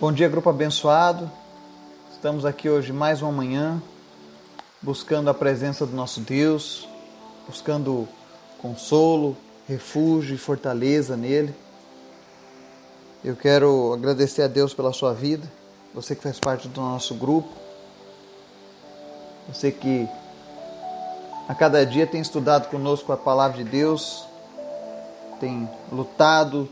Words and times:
Bom 0.00 0.10
dia, 0.10 0.30
grupo 0.30 0.48
abençoado. 0.48 1.30
Estamos 2.10 2.46
aqui 2.46 2.70
hoje 2.70 2.90
mais 2.90 3.20
uma 3.20 3.30
manhã, 3.30 3.82
buscando 4.80 5.28
a 5.28 5.34
presença 5.34 5.84
do 5.84 5.94
nosso 5.94 6.20
Deus, 6.20 6.88
buscando 7.46 8.08
consolo, 8.62 9.36
refúgio 9.68 10.34
e 10.34 10.38
fortaleza 10.38 11.18
nele. 11.18 11.54
Eu 13.22 13.36
quero 13.36 13.92
agradecer 13.92 14.40
a 14.40 14.46
Deus 14.46 14.72
pela 14.72 14.90
sua 14.90 15.12
vida, 15.12 15.46
você 15.94 16.16
que 16.16 16.22
faz 16.22 16.40
parte 16.40 16.66
do 16.66 16.80
nosso 16.80 17.14
grupo, 17.14 17.50
você 19.52 19.70
que 19.70 20.08
a 21.46 21.54
cada 21.54 21.84
dia 21.84 22.06
tem 22.06 22.22
estudado 22.22 22.70
conosco 22.70 23.12
a 23.12 23.18
palavra 23.18 23.62
de 23.62 23.64
Deus, 23.64 24.24
tem 25.38 25.68
lutado, 25.92 26.70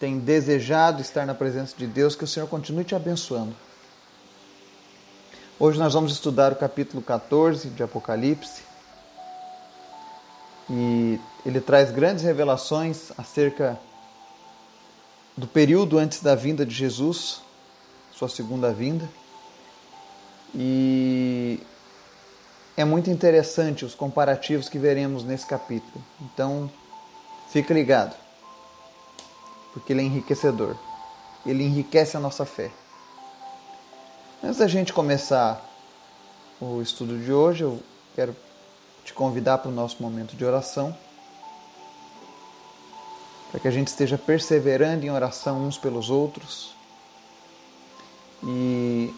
tem 0.00 0.18
desejado 0.18 1.02
estar 1.02 1.26
na 1.26 1.34
presença 1.34 1.76
de 1.76 1.86
Deus, 1.86 2.16
que 2.16 2.24
o 2.24 2.26
Senhor 2.26 2.48
continue 2.48 2.84
te 2.84 2.94
abençoando. 2.94 3.54
Hoje 5.58 5.78
nós 5.78 5.92
vamos 5.92 6.10
estudar 6.10 6.52
o 6.52 6.56
capítulo 6.56 7.02
14 7.02 7.68
de 7.68 7.82
Apocalipse 7.82 8.62
e 10.70 11.20
ele 11.44 11.60
traz 11.60 11.90
grandes 11.90 12.24
revelações 12.24 13.12
acerca 13.18 13.78
do 15.36 15.46
período 15.46 15.98
antes 15.98 16.22
da 16.22 16.34
vinda 16.34 16.64
de 16.64 16.74
Jesus, 16.74 17.42
sua 18.10 18.28
segunda 18.30 18.72
vinda. 18.72 19.06
E 20.54 21.60
é 22.74 22.86
muito 22.86 23.10
interessante 23.10 23.84
os 23.84 23.94
comparativos 23.94 24.66
que 24.66 24.78
veremos 24.78 25.24
nesse 25.24 25.44
capítulo. 25.44 26.02
Então, 26.22 26.70
fica 27.50 27.74
ligado 27.74 28.19
porque 29.72 29.92
ele 29.92 30.02
é 30.02 30.04
enriquecedor. 30.04 30.76
Ele 31.44 31.64
enriquece 31.64 32.16
a 32.16 32.20
nossa 32.20 32.44
fé. 32.44 32.70
Antes 34.42 34.58
da 34.58 34.66
gente 34.66 34.92
começar 34.92 35.64
o 36.60 36.80
estudo 36.80 37.18
de 37.18 37.32
hoje, 37.32 37.62
eu 37.62 37.82
quero 38.14 38.36
te 39.04 39.12
convidar 39.12 39.58
para 39.58 39.70
o 39.70 39.74
nosso 39.74 40.02
momento 40.02 40.36
de 40.36 40.44
oração, 40.44 40.96
para 43.50 43.60
que 43.60 43.68
a 43.68 43.70
gente 43.70 43.88
esteja 43.88 44.16
perseverando 44.16 45.04
em 45.04 45.10
oração 45.10 45.66
uns 45.66 45.78
pelos 45.78 46.10
outros. 46.10 46.74
E 48.42 49.14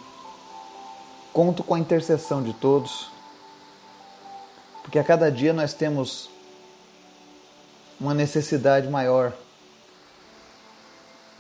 conto 1.33 1.63
com 1.63 1.75
a 1.75 1.79
intercessão 1.79 2.43
de 2.43 2.53
todos, 2.55 3.11
porque 4.83 4.99
a 4.99 5.05
cada 5.05 5.31
dia 5.31 5.53
nós 5.53 5.73
temos 5.73 6.31
uma 8.01 8.15
necessidade 8.15 8.89
maior 8.89 9.33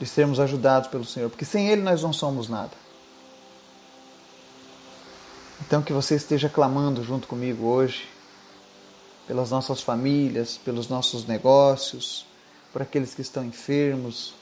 de 0.03 0.09
sermos 0.09 0.41
ajudados 0.41 0.89
pelo 0.89 1.05
Senhor, 1.05 1.31
porque 1.31 1.45
sem 1.45 1.69
Ele 1.69 1.81
nós 1.81 2.03
não 2.03 2.13
somos 2.13 2.49
nada. 2.49 2.73
Então 5.61 5.81
que 5.81 5.93
você 5.93 6.17
esteja 6.17 6.49
clamando 6.49 7.05
junto 7.05 7.29
comigo 7.29 7.67
hoje, 7.67 8.09
pelas 9.29 9.53
nossas 9.53 9.81
famílias, 9.81 10.59
pelos 10.59 10.89
nossos 10.89 11.25
negócios, 11.25 12.27
por 12.73 12.83
aqueles 12.83 13.15
que 13.15 13.23
estão 13.23 13.45
enfermos. 13.45 14.35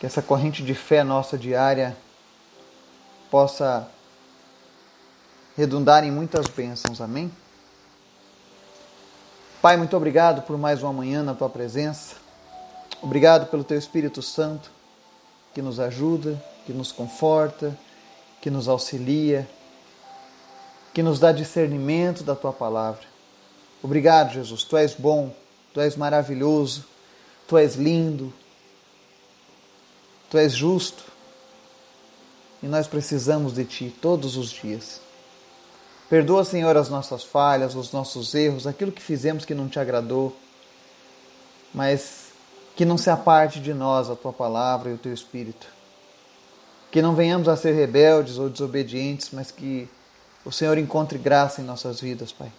Que 0.00 0.06
essa 0.06 0.20
corrente 0.20 0.64
de 0.64 0.74
fé 0.74 1.04
nossa 1.04 1.38
diária 1.38 1.96
possa 3.30 3.88
redundar 5.56 6.02
em 6.02 6.10
muitas 6.10 6.46
bênçãos. 6.48 7.00
Amém? 7.00 7.30
Pai, 9.62 9.76
muito 9.76 9.96
obrigado 9.96 10.42
por 10.42 10.58
mais 10.58 10.82
uma 10.82 10.92
manhã 10.92 11.22
na 11.22 11.34
tua 11.34 11.48
presença. 11.48 12.29
Obrigado 13.02 13.46
pelo 13.46 13.64
teu 13.64 13.78
Espírito 13.78 14.20
Santo 14.22 14.70
que 15.54 15.62
nos 15.62 15.80
ajuda, 15.80 16.42
que 16.66 16.72
nos 16.72 16.92
conforta, 16.92 17.76
que 18.40 18.50
nos 18.50 18.68
auxilia, 18.68 19.48
que 20.92 21.02
nos 21.02 21.18
dá 21.18 21.32
discernimento 21.32 22.22
da 22.22 22.34
tua 22.34 22.52
palavra. 22.52 23.02
Obrigado, 23.82 24.34
Jesus. 24.34 24.64
Tu 24.64 24.76
és 24.76 24.94
bom, 24.94 25.34
tu 25.72 25.80
és 25.80 25.96
maravilhoso, 25.96 26.84
tu 27.48 27.56
és 27.56 27.74
lindo, 27.74 28.32
tu 30.28 30.36
és 30.36 30.52
justo. 30.52 31.04
E 32.62 32.66
nós 32.66 32.86
precisamos 32.86 33.54
de 33.54 33.64
ti 33.64 33.94
todos 34.02 34.36
os 34.36 34.50
dias. 34.50 35.00
Perdoa, 36.10 36.44
Senhor, 36.44 36.76
as 36.76 36.90
nossas 36.90 37.24
falhas, 37.24 37.74
os 37.74 37.92
nossos 37.92 38.34
erros, 38.34 38.66
aquilo 38.66 38.92
que 38.92 39.00
fizemos 39.00 39.44
que 39.44 39.54
não 39.54 39.68
te 39.68 39.78
agradou. 39.78 40.36
Mas 41.72 42.29
que 42.80 42.86
não 42.86 42.96
se 42.96 43.10
aparte 43.10 43.60
de 43.60 43.74
nós 43.74 44.08
a 44.08 44.16
tua 44.16 44.32
palavra 44.32 44.88
e 44.88 44.94
o 44.94 44.96
teu 44.96 45.12
espírito. 45.12 45.66
Que 46.90 47.02
não 47.02 47.14
venhamos 47.14 47.46
a 47.46 47.54
ser 47.54 47.72
rebeldes 47.72 48.38
ou 48.38 48.48
desobedientes, 48.48 49.28
mas 49.34 49.50
que 49.50 49.86
o 50.46 50.50
Senhor 50.50 50.78
encontre 50.78 51.18
graça 51.18 51.60
em 51.60 51.64
nossas 51.64 52.00
vidas, 52.00 52.32
Pai. 52.32 52.50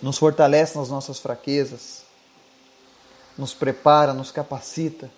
Nos 0.00 0.16
fortalece 0.16 0.78
nas 0.78 0.90
nossas 0.90 1.18
fraquezas, 1.18 2.04
nos 3.36 3.52
prepara, 3.52 4.14
nos 4.14 4.30
capacita. 4.30 5.10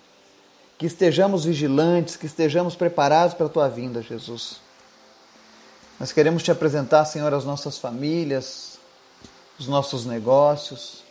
Que 0.75 0.87
estejamos 0.87 1.45
vigilantes, 1.45 2.15
que 2.15 2.25
estejamos 2.25 2.75
preparados 2.75 3.35
para 3.35 3.45
a 3.45 3.49
tua 3.49 3.69
vinda, 3.69 4.01
Jesus. 4.01 4.59
Nós 5.99 6.11
queremos 6.11 6.41
te 6.41 6.49
apresentar, 6.49 7.05
Senhor, 7.05 7.31
as 7.31 7.45
nossas 7.45 7.77
famílias, 7.77 8.79
os 9.59 9.67
nossos 9.67 10.03
negócios, 10.03 11.05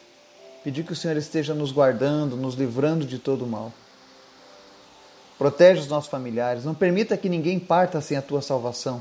Pedir 0.66 0.82
que 0.82 0.92
o 0.92 0.96
Senhor 0.96 1.16
esteja 1.16 1.54
nos 1.54 1.70
guardando, 1.70 2.36
nos 2.36 2.56
livrando 2.56 3.06
de 3.06 3.20
todo 3.20 3.44
o 3.44 3.46
mal. 3.46 3.72
Protege 5.38 5.82
os 5.82 5.86
nossos 5.86 6.10
familiares. 6.10 6.64
Não 6.64 6.74
permita 6.74 7.16
que 7.16 7.28
ninguém 7.28 7.56
parta 7.56 8.00
sem 8.00 8.16
a 8.16 8.20
tua 8.20 8.42
salvação. 8.42 9.00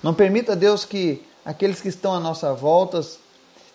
Não 0.00 0.14
permita, 0.14 0.54
Deus, 0.54 0.84
que 0.84 1.26
aqueles 1.44 1.80
que 1.80 1.88
estão 1.88 2.14
à 2.14 2.20
nossa 2.20 2.54
volta 2.54 3.04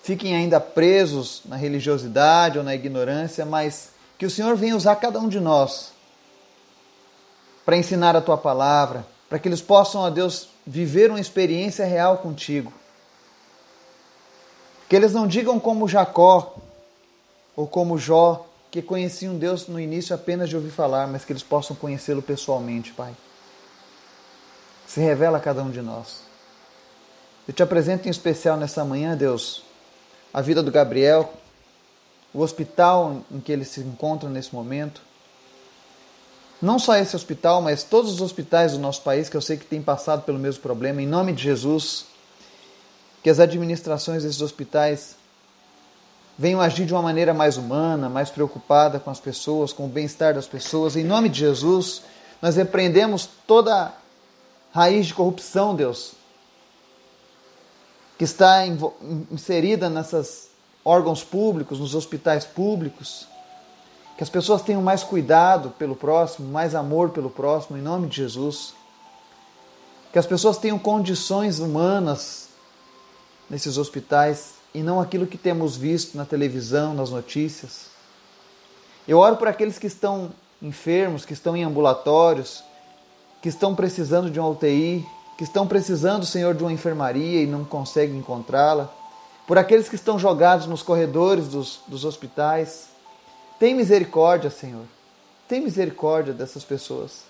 fiquem 0.02 0.34
ainda 0.38 0.58
presos 0.58 1.42
na 1.44 1.58
religiosidade 1.58 2.58
ou 2.58 2.64
na 2.64 2.74
ignorância, 2.74 3.46
mas 3.46 3.90
que 4.18 4.26
o 4.26 4.30
Senhor 4.30 4.56
venha 4.56 4.78
usar 4.78 4.96
cada 4.96 5.20
um 5.20 5.28
de 5.28 5.42
nós 5.42 5.92
para 7.66 7.76
ensinar 7.76 8.16
a 8.16 8.22
tua 8.22 8.38
palavra, 8.38 9.06
para 9.28 9.38
que 9.38 9.50
eles 9.50 9.60
possam, 9.62 10.00
ó 10.00 10.10
Deus, 10.10 10.48
viver 10.66 11.10
uma 11.10 11.20
experiência 11.20 11.84
real 11.86 12.20
contigo. 12.20 12.72
Que 14.94 14.98
eles 14.98 15.12
não 15.12 15.26
digam 15.26 15.59
como 15.59 15.88
Jacó 15.88 16.56
ou 17.56 17.66
como 17.66 17.98
Jó, 17.98 18.46
que 18.70 18.80
conheciam 18.80 19.36
Deus 19.36 19.68
no 19.68 19.80
início 19.80 20.14
apenas 20.14 20.50
de 20.50 20.56
ouvir 20.56 20.70
falar, 20.70 21.08
mas 21.08 21.26
que 21.26 21.34
eles 21.34 21.42
possam 21.42 21.76
conhecê-lo 21.76 22.22
pessoalmente, 22.22 22.94
Pai. 22.94 23.12
Se 24.86 25.00
revela 25.00 25.40
a 25.40 25.42
cada 25.42 25.64
um 25.64 25.72
de 25.72 25.81
nós. 25.81 26.20
Eu 27.48 27.56
te 27.56 27.64
apresento 27.64 28.08
em 28.08 28.12
especial 28.12 28.56
nessa 28.56 28.86
manhã, 28.86 29.18
Deus, 29.18 29.64
a 30.31 30.42
vida 30.42 30.62
do 30.62 30.70
Gabriel, 30.72 31.34
o 32.31 32.42
hospital 32.42 33.24
em 33.31 33.40
que 33.40 33.52
ele 33.52 33.66
se 33.66 33.80
encontra 33.80 34.30
nesse 34.30 34.54
momento. 34.54 35.02
Não 36.62 36.78
só 36.78 36.96
esse 36.98 37.16
hospital, 37.16 37.64
mas 37.64 37.81
todos 37.81 38.14
os 38.14 38.22
hospitais 38.22 38.74
do 38.74 38.78
nosso 38.78 39.02
país 39.02 39.28
que 39.28 39.36
eu 39.36 39.42
sei 39.42 39.58
que 39.58 39.66
têm 39.66 39.81
passado 39.81 40.22
pelo 40.22 40.38
mesmo 40.38 40.62
problema. 40.62 41.02
Em 41.02 41.08
nome 41.08 41.34
de 41.34 41.42
Jesus, 41.42 42.12
que 43.24 43.30
as 43.30 43.40
administrações 43.40 44.24
desses 44.24 44.42
hospitais 44.42 45.16
venham 46.38 46.60
agir 46.60 46.86
de 46.86 46.94
uma 46.94 47.02
maneira 47.02 47.34
mais 47.34 47.56
humana, 47.56 48.10
mais 48.10 48.30
preocupada 48.30 49.00
com 49.00 49.10
as 49.10 49.20
pessoas, 49.20 49.72
com 49.72 49.86
o 49.86 49.90
bem-estar 49.90 50.34
das 50.34 50.46
pessoas. 50.46 50.98
Em 50.98 51.06
nome 51.06 51.30
de 51.30 51.40
Jesus, 51.40 52.02
nós 52.42 52.58
repreendemos 52.58 53.30
toda 53.48 53.94
raiz 54.74 55.08
de 55.08 55.14
corrupção, 55.14 55.74
Deus, 55.74 56.14
que 58.18 58.26
está 58.26 58.66
inserida 59.32 59.90
nesses 59.90 60.50
órgãos 60.84 61.24
públicos, 61.24 61.80
nos 61.80 61.96
hospitais 61.96 62.44
públicos. 62.44 63.26
Que 64.18 64.24
as 64.24 64.30
pessoas 64.30 64.62
tenham 64.62 64.82
mais 64.82 65.02
cuidado 65.02 65.70
pelo 65.72 65.96
próximo, 65.96 66.52
mais 66.52 66.76
amor 66.76 67.12
pelo 67.12 67.30
próximo, 67.30 67.78
em 67.78 67.81
nome 67.81 68.08
de 68.08 68.18
Jesus. 68.18 68.74
Que 70.12 70.19
as 70.19 70.26
pessoas 70.26 70.58
tenham 70.58 70.78
condições 70.78 71.60
humanas 71.60 72.53
nesses 73.54 73.78
hospitais 73.78 74.56
e 74.74 74.82
não 74.82 75.00
aquilo 75.00 75.28
que 75.28 75.38
temos 75.38 75.78
visto 75.78 76.18
na 76.18 76.26
televisão, 76.26 76.96
nas 76.96 77.12
notícias. 77.12 77.86
Eu 79.08 79.20
oro 79.20 79.38
por 79.38 79.48
aqueles 79.48 79.78
que 79.78 79.86
estão 79.86 80.32
enfermos, 80.60 81.24
que 81.24 81.34
estão 81.34 81.56
em 81.56 81.64
ambulatórios, 81.64 82.64
que 83.44 83.50
estão 83.50 83.76
precisando 83.76 84.32
de 84.32 84.40
uma 84.40 84.50
UTI, 84.50 85.06
que 85.38 85.44
estão 85.44 85.68
precisando, 85.68 86.26
Senhor, 86.26 86.56
de 86.56 86.64
uma 86.64 86.74
enfermaria 86.74 87.44
e 87.44 87.46
não 87.46 87.64
conseguem 87.64 88.18
encontrá-la. 88.18 88.92
Por 89.46 89.60
aqueles 89.60 89.88
que 89.88 89.96
estão 89.96 90.18
jogados 90.18 90.66
nos 90.66 90.82
corredores 90.82 91.48
dos, 91.48 91.82
dos 91.88 92.06
hospitais. 92.06 92.88
Tem 93.60 93.76
misericórdia, 93.76 94.50
Senhor. 94.50 94.86
Tem 95.48 95.62
misericórdia 95.62 96.34
dessas 96.34 96.64
pessoas. 96.64 97.22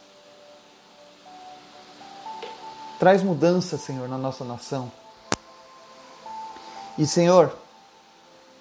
Traz 2.98 3.22
mudança, 3.22 3.78
Senhor, 3.78 4.08
na 4.08 4.18
nossa 4.18 4.46
nação. 4.46 4.90
E 6.98 7.08
Senhor, 7.08 7.56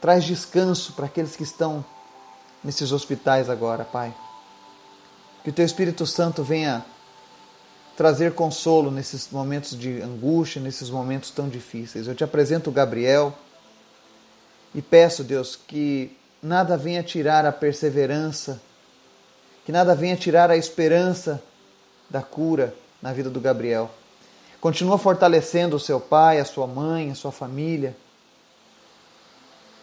traz 0.00 0.24
descanso 0.24 0.92
para 0.94 1.06
aqueles 1.06 1.36
que 1.36 1.42
estão 1.42 1.84
nesses 2.64 2.92
hospitais 2.92 3.50
agora, 3.50 3.84
Pai. 3.84 4.14
Que 5.44 5.50
o 5.50 5.52
teu 5.52 5.64
Espírito 5.64 6.06
Santo 6.06 6.42
venha 6.42 6.84
trazer 7.96 8.34
consolo 8.34 8.90
nesses 8.90 9.28
momentos 9.30 9.78
de 9.78 10.00
angústia, 10.00 10.62
nesses 10.62 10.88
momentos 10.88 11.30
tão 11.30 11.48
difíceis. 11.48 12.06
Eu 12.06 12.14
te 12.14 12.24
apresento 12.24 12.70
o 12.70 12.72
Gabriel 12.72 13.34
e 14.74 14.80
peço, 14.80 15.22
Deus, 15.22 15.54
que 15.54 16.16
nada 16.42 16.76
venha 16.76 17.02
tirar 17.02 17.44
a 17.44 17.52
perseverança, 17.52 18.60
que 19.66 19.72
nada 19.72 19.94
venha 19.94 20.16
tirar 20.16 20.50
a 20.50 20.56
esperança 20.56 21.42
da 22.08 22.22
cura 22.22 22.74
na 23.00 23.12
vida 23.12 23.28
do 23.28 23.40
Gabriel. 23.40 23.90
Continua 24.60 24.96
fortalecendo 24.96 25.76
o 25.76 25.80
seu 25.80 26.00
pai, 26.00 26.40
a 26.40 26.44
sua 26.44 26.66
mãe, 26.66 27.10
a 27.10 27.14
sua 27.14 27.32
família, 27.32 27.96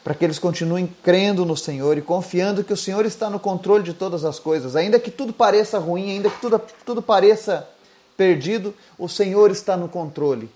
para 0.10 0.16
que 0.16 0.26
eles 0.26 0.40
continuem 0.40 0.88
crendo 1.04 1.46
no 1.46 1.56
Senhor 1.56 1.96
e 1.96 2.02
confiando 2.02 2.64
que 2.64 2.74
o 2.74 2.78
Senhor 2.78 3.06
está 3.06 3.30
no 3.30 3.40
controle 3.40 3.84
de 3.84 3.94
todas 3.94 4.26
as 4.26 4.40
coisas. 4.40 4.76
Ainda 4.76 5.00
que 5.00 5.12
tudo 5.12 5.32
pareça 5.32 5.78
ruim, 5.78 6.10
ainda 6.10 6.32
que 6.32 6.42
tudo, 6.42 6.60
tudo 6.84 7.00
pareça 7.00 7.70
perdido, 8.18 8.74
o 8.98 9.08
Senhor 9.08 9.52
está 9.52 9.78
no 9.78 9.88
controle. 9.88 10.50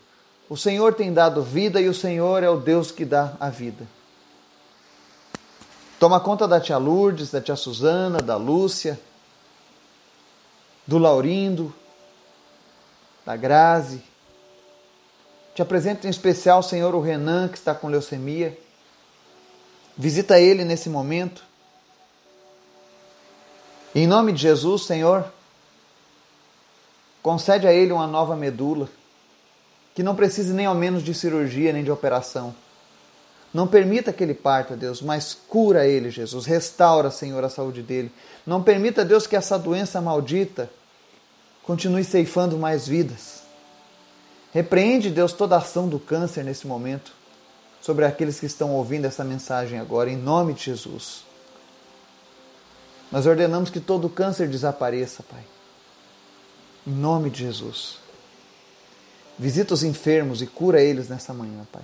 O 0.50 0.58
Senhor 0.58 0.96
tem 0.96 1.14
dado 1.14 1.44
vida 1.44 1.80
e 1.80 1.88
o 1.88 1.94
Senhor 1.94 2.42
é 2.42 2.50
o 2.50 2.58
Deus 2.58 2.90
que 2.90 3.06
dá 3.06 3.36
a 3.40 3.52
vida. 3.52 3.86
Toma 6.00 6.20
conta 6.20 6.48
da 6.48 6.60
tia 6.60 6.80
Lourdes, 6.80 7.30
da 7.30 7.40
tia 7.40 7.56
Suzana, 7.56 8.24
da 8.24 8.36
Lúcia, 8.36 9.00
do 10.88 10.98
Laurindo, 10.98 11.72
da 13.24 13.36
Grazi. 13.36 14.02
Te 15.54 15.62
apresento 15.62 16.08
em 16.08 16.10
especial, 16.10 16.64
Senhor, 16.64 16.96
o 16.96 17.00
Renan, 17.00 17.48
que 17.50 17.58
está 17.60 17.76
com 17.76 17.88
leucemia. 17.88 18.63
Visita 19.98 20.40
ele 20.40 20.64
nesse 20.64 20.90
momento. 20.90 21.44
Em 23.94 24.08
nome 24.08 24.32
de 24.32 24.42
Jesus, 24.42 24.86
Senhor, 24.86 25.32
concede 27.22 27.68
a 27.68 27.74
ele 27.74 27.94
uma 27.94 28.08
nova 28.08 28.36
medula, 28.36 28.90
que 29.94 30.02
não 30.02 30.16
precise 30.16 30.52
nem 30.52 30.66
ao 30.66 30.74
menos 30.74 31.04
de 31.04 31.14
cirurgia 31.14 31.72
nem 31.72 31.84
de 31.84 31.92
operação. 31.92 32.56
Não 33.54 33.68
permita 33.68 34.12
que 34.12 34.24
ele 34.24 34.34
parta, 34.34 34.76
Deus, 34.76 35.00
mas 35.00 35.38
cura 35.48 35.86
ele, 35.86 36.10
Jesus. 36.10 36.48
Restaura, 36.48 37.12
Senhor, 37.12 37.44
a 37.44 37.50
saúde 37.50 37.84
dele. 37.84 38.12
Não 38.48 38.64
permita, 38.64 39.06
Deus, 39.06 39.28
que 39.28 39.36
essa 39.36 39.60
doença 39.60 40.02
maldita 40.02 40.72
continue 41.62 42.04
ceifando 42.04 42.58
mais 42.58 42.88
vidas. 42.88 43.44
Repreende, 44.52 45.12
Deus, 45.12 45.34
toda 45.34 45.54
a 45.54 45.60
ação 45.60 45.88
do 45.88 46.00
câncer 46.00 46.44
nesse 46.44 46.66
momento 46.66 47.14
sobre 47.84 48.06
aqueles 48.06 48.40
que 48.40 48.46
estão 48.46 48.72
ouvindo 48.72 49.04
essa 49.04 49.26
mensagem 49.26 49.78
agora, 49.78 50.10
em 50.10 50.16
nome 50.16 50.54
de 50.54 50.64
Jesus. 50.64 51.26
Nós 53.12 53.26
ordenamos 53.26 53.70
que 53.70 53.82
todo 53.82 54.08
câncer 54.08 54.48
desapareça, 54.48 55.22
Pai. 55.22 55.44
Em 56.88 56.92
nome 56.92 57.30
de 57.30 57.40
Jesus. 57.40 57.98
Visita 59.38 59.74
os 59.74 59.84
enfermos 59.84 60.42
e 60.42 60.48
cura 60.48 60.82
eles 60.82 61.10
nessa 61.10 61.34
manhã, 61.34 61.68
Pai. 61.74 61.82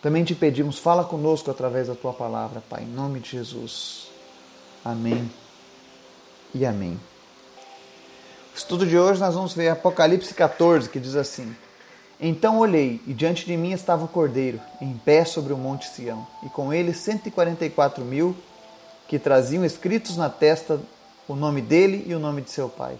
Também 0.00 0.22
te 0.22 0.32
pedimos, 0.32 0.78
fala 0.78 1.02
conosco 1.02 1.50
através 1.50 1.88
da 1.88 1.96
tua 1.96 2.12
palavra, 2.12 2.62
Pai, 2.70 2.84
em 2.84 2.86
nome 2.86 3.18
de 3.18 3.30
Jesus. 3.30 4.12
Amém 4.84 5.28
e 6.54 6.64
amém. 6.64 7.00
O 8.54 8.56
estudo 8.56 8.86
de 8.86 8.96
hoje 8.96 9.18
nós 9.18 9.34
vamos 9.34 9.54
ver 9.54 9.70
Apocalipse 9.70 10.32
14, 10.32 10.88
que 10.88 11.00
diz 11.00 11.16
assim: 11.16 11.52
Então 12.24 12.60
olhei, 12.60 13.00
e 13.04 13.12
diante 13.12 13.44
de 13.44 13.56
mim 13.56 13.72
estava 13.72 14.04
o 14.04 14.08
cordeiro, 14.08 14.60
em 14.80 14.92
pé 14.92 15.24
sobre 15.24 15.52
o 15.52 15.56
monte 15.58 15.88
Sião, 15.88 16.24
e 16.44 16.48
com 16.48 16.72
ele 16.72 16.94
144 16.94 18.04
mil 18.04 18.36
que 19.08 19.18
traziam 19.18 19.64
escritos 19.64 20.16
na 20.16 20.30
testa 20.30 20.78
o 21.26 21.34
nome 21.34 21.60
dele 21.60 22.04
e 22.06 22.14
o 22.14 22.20
nome 22.20 22.40
de 22.40 22.52
seu 22.52 22.68
pai. 22.68 22.94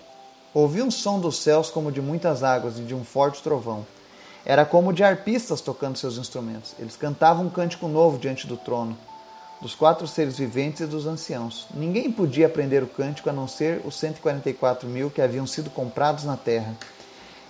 Ouvi 0.52 0.82
um 0.82 0.90
som 0.90 1.20
dos 1.20 1.38
céus 1.38 1.70
como 1.70 1.92
de 1.92 2.02
muitas 2.02 2.42
águas 2.42 2.80
e 2.80 2.82
de 2.82 2.96
um 2.96 3.04
forte 3.04 3.40
trovão. 3.44 3.86
Era 4.44 4.64
como 4.66 4.92
de 4.92 5.04
arpistas 5.04 5.60
tocando 5.60 5.96
seus 5.96 6.18
instrumentos. 6.18 6.74
Eles 6.76 6.96
cantavam 6.96 7.46
um 7.46 7.50
cântico 7.50 7.86
novo 7.86 8.18
diante 8.18 8.48
do 8.48 8.56
trono, 8.56 8.98
dos 9.60 9.72
quatro 9.72 10.08
seres 10.08 10.36
viventes 10.36 10.80
e 10.80 10.86
dos 10.86 11.06
anciãos. 11.06 11.68
Ninguém 11.72 12.10
podia 12.10 12.46
aprender 12.48 12.82
o 12.82 12.88
cântico 12.88 13.30
a 13.30 13.32
não 13.32 13.46
ser 13.46 13.82
os 13.84 13.94
144 14.00 14.88
mil 14.88 15.10
que 15.12 15.22
haviam 15.22 15.46
sido 15.46 15.70
comprados 15.70 16.24
na 16.24 16.36
terra. 16.36 16.76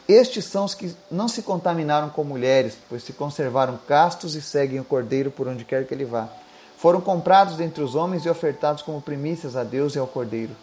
Estes 0.08 0.44
são 0.46 0.64
os 0.64 0.74
que 0.74 0.94
não 1.10 1.28
se 1.28 1.42
contaminaram 1.42 2.10
com 2.10 2.24
mulheres, 2.24 2.76
pois 2.88 3.02
se 3.02 3.12
conservaram 3.12 3.78
castos 3.86 4.34
e 4.34 4.42
seguem 4.42 4.80
o 4.80 4.84
cordeiro 4.84 5.30
por 5.30 5.46
onde 5.46 5.64
quer 5.64 5.86
que 5.86 5.94
ele 5.94 6.04
vá. 6.04 6.28
Foram 6.76 7.00
comprados 7.00 7.56
dentre 7.56 7.82
os 7.82 7.94
homens 7.94 8.24
e 8.24 8.28
ofertados 8.28 8.82
como 8.82 9.00
primícias 9.00 9.56
a 9.56 9.62
Deus 9.62 9.94
e 9.94 9.98
ao 9.98 10.06
cordeiro. 10.06 10.54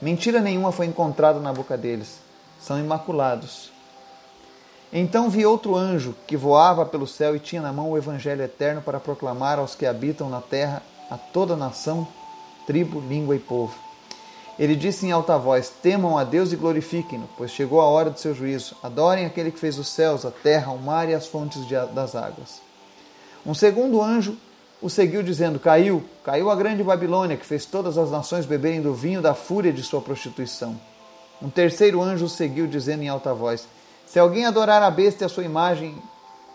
Mentira 0.00 0.40
nenhuma 0.40 0.72
foi 0.72 0.86
encontrada 0.86 1.40
na 1.40 1.52
boca 1.52 1.76
deles. 1.76 2.18
São 2.60 2.78
imaculados 2.78 3.72
então 4.92 5.30
vi 5.30 5.46
outro 5.46 5.74
anjo 5.74 6.14
que 6.26 6.36
voava 6.36 6.84
pelo 6.84 7.06
céu 7.06 7.34
e 7.34 7.40
tinha 7.40 7.62
na 7.62 7.72
mão 7.72 7.90
o 7.90 7.96
evangelho 7.96 8.42
eterno 8.42 8.82
para 8.82 9.00
proclamar 9.00 9.58
aos 9.58 9.74
que 9.74 9.86
habitam 9.86 10.28
na 10.28 10.42
terra, 10.42 10.82
a 11.10 11.16
toda 11.16 11.56
nação, 11.56 12.06
tribo, 12.66 13.00
língua 13.00 13.34
e 13.34 13.38
povo. 13.38 13.74
Ele 14.58 14.76
disse 14.76 15.06
em 15.06 15.12
alta 15.12 15.38
voz: 15.38 15.72
Temam 15.82 16.18
a 16.18 16.24
Deus 16.24 16.52
e 16.52 16.56
glorifiquem-no, 16.56 17.28
pois 17.36 17.50
chegou 17.50 17.80
a 17.80 17.86
hora 17.86 18.10
do 18.10 18.18
seu 18.18 18.34
juízo. 18.34 18.76
Adorem 18.82 19.24
aquele 19.24 19.50
que 19.50 19.58
fez 19.58 19.78
os 19.78 19.88
céus, 19.88 20.24
a 20.24 20.30
terra, 20.30 20.72
o 20.72 20.78
mar 20.78 21.08
e 21.08 21.14
as 21.14 21.26
fontes 21.26 21.66
de, 21.66 21.74
das 21.94 22.14
águas. 22.14 22.60
Um 23.44 23.54
segundo 23.54 24.02
anjo 24.02 24.36
o 24.80 24.90
seguiu, 24.90 25.22
dizendo: 25.22 25.58
Caiu, 25.58 26.04
caiu 26.24 26.50
a 26.50 26.56
grande 26.56 26.82
Babilônia, 26.82 27.36
que 27.36 27.46
fez 27.46 27.64
todas 27.64 27.96
as 27.96 28.10
nações 28.10 28.44
beberem 28.44 28.82
do 28.82 28.92
vinho 28.92 29.22
da 29.22 29.34
fúria 29.34 29.72
de 29.72 29.82
sua 29.82 30.00
prostituição. 30.00 30.78
Um 31.40 31.48
terceiro 31.48 32.02
anjo 32.02 32.26
o 32.26 32.28
seguiu, 32.28 32.66
dizendo 32.66 33.02
em 33.02 33.08
alta 33.08 33.32
voz: 33.32 33.66
se 34.06 34.18
alguém 34.18 34.44
adorar 34.44 34.82
a 34.82 34.90
besta 34.90 35.24
e 35.24 35.26
a 35.26 35.28
sua 35.28 35.44
imagem 35.44 35.96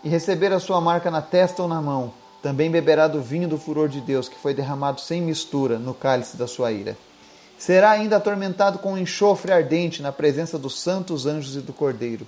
e 0.04 0.10
receber 0.10 0.54
a 0.54 0.60
sua 0.60 0.80
marca 0.80 1.10
na 1.10 1.22
testa 1.22 1.64
ou 1.64 1.68
na 1.68 1.82
mão, 1.82 2.14
também 2.42 2.70
beberá 2.70 3.08
do 3.08 3.22
vinho 3.22 3.48
do 3.48 3.58
furor 3.58 3.90
de 3.90 4.00
Deus, 4.00 4.30
que 4.30 4.38
foi 4.38 4.54
derramado 4.54 5.02
sem 5.02 5.22
mistura 5.22 5.80
no 5.80 5.94
cálice 5.94 6.38
da 6.38 6.48
sua 6.48 6.72
ira. 6.72 6.96
Será 7.58 7.92
ainda 7.92 8.18
atormentado 8.18 8.80
com 8.80 8.94
um 8.94 8.98
enxofre 8.98 9.52
ardente 9.52 10.02
na 10.02 10.12
presença 10.12 10.60
dos 10.60 10.80
santos 10.80 11.26
anjos 11.26 11.56
e 11.56 11.60
do 11.60 11.74
Cordeiro. 11.74 12.28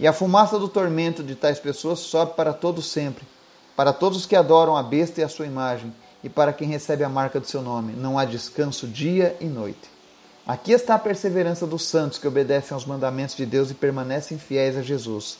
E 0.00 0.06
a 0.06 0.12
fumaça 0.12 0.58
do 0.58 0.68
tormento 0.68 1.22
de 1.22 1.34
tais 1.34 1.58
pessoas 1.58 2.00
sobe 2.00 2.34
para 2.34 2.52
todo 2.52 2.82
sempre, 2.82 3.24
para 3.76 3.92
todos 3.92 4.18
os 4.18 4.26
que 4.26 4.36
adoram 4.36 4.76
a 4.76 4.82
besta 4.82 5.20
e 5.20 5.24
a 5.24 5.28
sua 5.28 5.46
imagem, 5.46 5.92
e 6.22 6.28
para 6.28 6.52
quem 6.52 6.68
recebe 6.68 7.04
a 7.04 7.08
marca 7.08 7.38
do 7.38 7.46
seu 7.46 7.62
nome. 7.62 7.92
Não 7.92 8.18
há 8.18 8.24
descanso 8.24 8.86
dia 8.86 9.36
e 9.40 9.44
noite. 9.44 9.98
Aqui 10.46 10.72
está 10.72 10.94
a 10.94 10.98
perseverança 10.98 11.66
dos 11.66 11.84
santos 11.84 12.18
que 12.18 12.26
obedecem 12.26 12.74
aos 12.74 12.86
mandamentos 12.86 13.36
de 13.36 13.46
Deus 13.46 13.70
e 13.70 13.74
permanecem 13.74 14.38
fiéis 14.38 14.76
a 14.76 14.82
Jesus. 14.82 15.38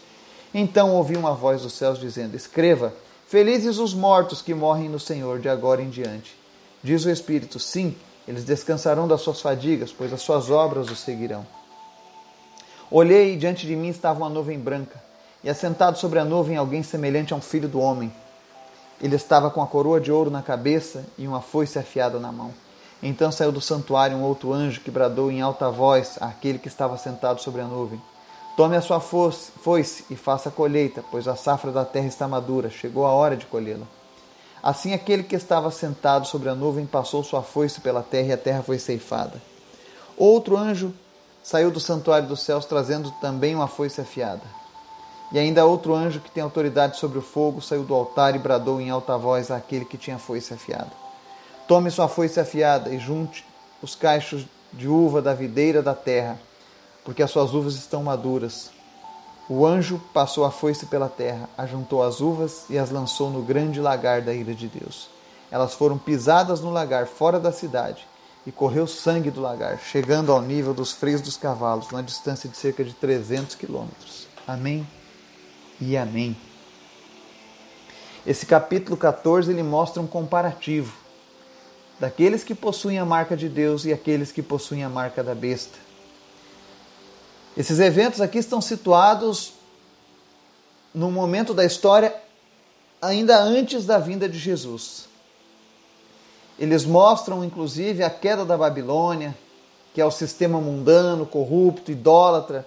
Então 0.52 0.94
ouvi 0.94 1.16
uma 1.16 1.34
voz 1.34 1.62
dos 1.62 1.72
céus 1.72 1.98
dizendo: 1.98 2.36
Escreva: 2.36 2.94
Felizes 3.26 3.78
os 3.78 3.94
mortos 3.94 4.42
que 4.42 4.54
morrem 4.54 4.88
no 4.88 5.00
Senhor 5.00 5.40
de 5.40 5.48
agora 5.48 5.82
em 5.82 5.88
diante. 5.88 6.36
Diz 6.82 7.04
o 7.04 7.10
Espírito: 7.10 7.58
Sim, 7.58 7.96
eles 8.28 8.44
descansarão 8.44 9.08
das 9.08 9.22
suas 9.22 9.40
fadigas, 9.40 9.90
pois 9.90 10.12
as 10.12 10.20
suas 10.20 10.50
obras 10.50 10.90
os 10.90 10.98
seguirão. 10.98 11.46
Olhei 12.90 13.32
e 13.32 13.36
diante 13.38 13.66
de 13.66 13.74
mim 13.74 13.88
estava 13.88 14.18
uma 14.18 14.28
nuvem 14.28 14.58
branca, 14.58 15.02
e 15.42 15.48
assentado 15.48 15.96
sobre 15.96 16.18
a 16.18 16.26
nuvem 16.26 16.58
alguém 16.58 16.82
semelhante 16.82 17.32
a 17.32 17.36
um 17.36 17.40
filho 17.40 17.66
do 17.66 17.80
homem. 17.80 18.12
Ele 19.00 19.16
estava 19.16 19.50
com 19.50 19.62
a 19.62 19.66
coroa 19.66 19.98
de 19.98 20.12
ouro 20.12 20.30
na 20.30 20.42
cabeça 20.42 21.06
e 21.16 21.26
uma 21.26 21.40
foice 21.40 21.78
afiada 21.78 22.18
na 22.18 22.30
mão. 22.30 22.52
Então 23.02 23.32
saiu 23.32 23.50
do 23.50 23.62
santuário 23.62 24.16
um 24.16 24.22
outro 24.22 24.52
anjo 24.52 24.82
que 24.82 24.90
bradou 24.90 25.30
em 25.30 25.40
alta 25.40 25.70
voz 25.70 26.18
àquele 26.20 26.58
que 26.58 26.68
estava 26.68 26.98
sentado 26.98 27.40
sobre 27.40 27.62
a 27.62 27.64
nuvem: 27.64 28.02
Tome 28.58 28.76
a 28.76 28.82
sua 28.82 29.00
foice 29.00 30.04
e 30.10 30.16
faça 30.16 30.50
a 30.50 30.52
colheita, 30.52 31.02
pois 31.10 31.26
a 31.26 31.34
safra 31.34 31.72
da 31.72 31.84
terra 31.84 32.08
está 32.08 32.28
madura, 32.28 32.68
chegou 32.68 33.06
a 33.06 33.12
hora 33.12 33.36
de 33.38 33.46
colhê-la. 33.46 33.86
Assim 34.62 34.92
aquele 34.92 35.22
que 35.22 35.36
estava 35.36 35.70
sentado 35.70 36.26
sobre 36.26 36.48
a 36.48 36.54
nuvem 36.54 36.86
passou 36.86 37.22
sua 37.22 37.42
foice 37.42 37.80
pela 37.80 38.02
terra 38.02 38.28
e 38.28 38.32
a 38.32 38.38
terra 38.38 38.62
foi 38.62 38.78
ceifada. 38.78 39.40
Outro 40.16 40.56
anjo 40.56 40.92
saiu 41.42 41.70
do 41.70 41.80
santuário 41.80 42.28
dos 42.28 42.40
céus 42.40 42.64
trazendo 42.64 43.10
também 43.20 43.54
uma 43.54 43.68
foice 43.68 44.00
afiada. 44.00 44.42
E 45.30 45.38
ainda 45.38 45.64
outro 45.64 45.94
anjo 45.94 46.20
que 46.20 46.30
tem 46.30 46.42
autoridade 46.42 46.96
sobre 46.96 47.18
o 47.18 47.22
fogo 47.22 47.60
saiu 47.60 47.84
do 47.84 47.94
altar 47.94 48.34
e 48.34 48.38
bradou 48.38 48.80
em 48.80 48.90
alta 48.90 49.16
voz 49.16 49.50
àquele 49.50 49.84
que 49.84 49.98
tinha 49.98 50.18
foice 50.18 50.54
afiada. 50.54 50.90
Tome 51.66 51.90
sua 51.90 52.08
foice 52.08 52.40
afiada 52.40 52.90
e 52.90 52.98
junte 52.98 53.44
os 53.82 53.94
cachos 53.94 54.46
de 54.72 54.88
uva 54.88 55.20
da 55.20 55.34
videira 55.34 55.82
da 55.82 55.94
terra, 55.94 56.38
porque 57.04 57.22
as 57.22 57.30
suas 57.30 57.54
uvas 57.54 57.74
estão 57.74 58.02
maduras. 58.02 58.70
O 59.48 59.64
anjo 59.64 60.00
passou 60.12 60.44
a 60.44 60.50
foice 60.50 60.86
pela 60.86 61.08
terra, 61.08 61.48
ajuntou 61.56 62.02
as 62.02 62.20
uvas 62.20 62.66
e 62.68 62.76
as 62.76 62.90
lançou 62.90 63.30
no 63.30 63.42
grande 63.42 63.80
lagar 63.80 64.20
da 64.20 64.34
ira 64.34 64.54
de 64.54 64.68
Deus. 64.68 65.08
Elas 65.50 65.72
foram 65.72 65.96
pisadas 65.96 66.60
no 66.60 66.70
lagar 66.70 67.06
fora 67.06 67.40
da 67.40 67.50
cidade, 67.50 68.06
e 68.48 68.52
correu 68.52 68.86
sangue 68.86 69.30
do 69.30 69.42
lagar, 69.42 69.78
chegando 69.78 70.32
ao 70.32 70.40
nível 70.40 70.72
dos 70.72 70.90
freios 70.90 71.20
dos 71.20 71.36
cavalos, 71.36 71.90
numa 71.90 72.02
distância 72.02 72.48
de 72.48 72.56
cerca 72.56 72.82
de 72.82 72.94
300 72.94 73.54
quilômetros. 73.54 74.26
Amém 74.46 74.88
e 75.78 75.98
amém. 75.98 76.34
Esse 78.26 78.46
capítulo 78.46 78.96
14 78.96 79.50
ele 79.50 79.62
mostra 79.62 80.00
um 80.00 80.06
comparativo 80.06 80.94
daqueles 82.00 82.42
que 82.42 82.54
possuem 82.54 82.98
a 82.98 83.04
marca 83.04 83.36
de 83.36 83.50
Deus 83.50 83.84
e 83.84 83.92
aqueles 83.92 84.32
que 84.32 84.42
possuem 84.42 84.82
a 84.82 84.88
marca 84.88 85.22
da 85.22 85.34
besta. 85.34 85.87
Esses 87.56 87.80
eventos 87.80 88.20
aqui 88.20 88.38
estão 88.38 88.60
situados 88.60 89.52
no 90.94 91.10
momento 91.10 91.52
da 91.52 91.64
história 91.64 92.14
ainda 93.00 93.38
antes 93.38 93.84
da 93.84 93.98
vinda 93.98 94.28
de 94.28 94.38
Jesus. 94.38 95.06
Eles 96.58 96.84
mostram, 96.84 97.44
inclusive, 97.44 98.02
a 98.02 98.10
queda 98.10 98.44
da 98.44 98.56
Babilônia, 98.56 99.36
que 99.94 100.00
é 100.00 100.04
o 100.04 100.10
sistema 100.10 100.60
mundano, 100.60 101.24
corrupto, 101.24 101.92
idólatra, 101.92 102.66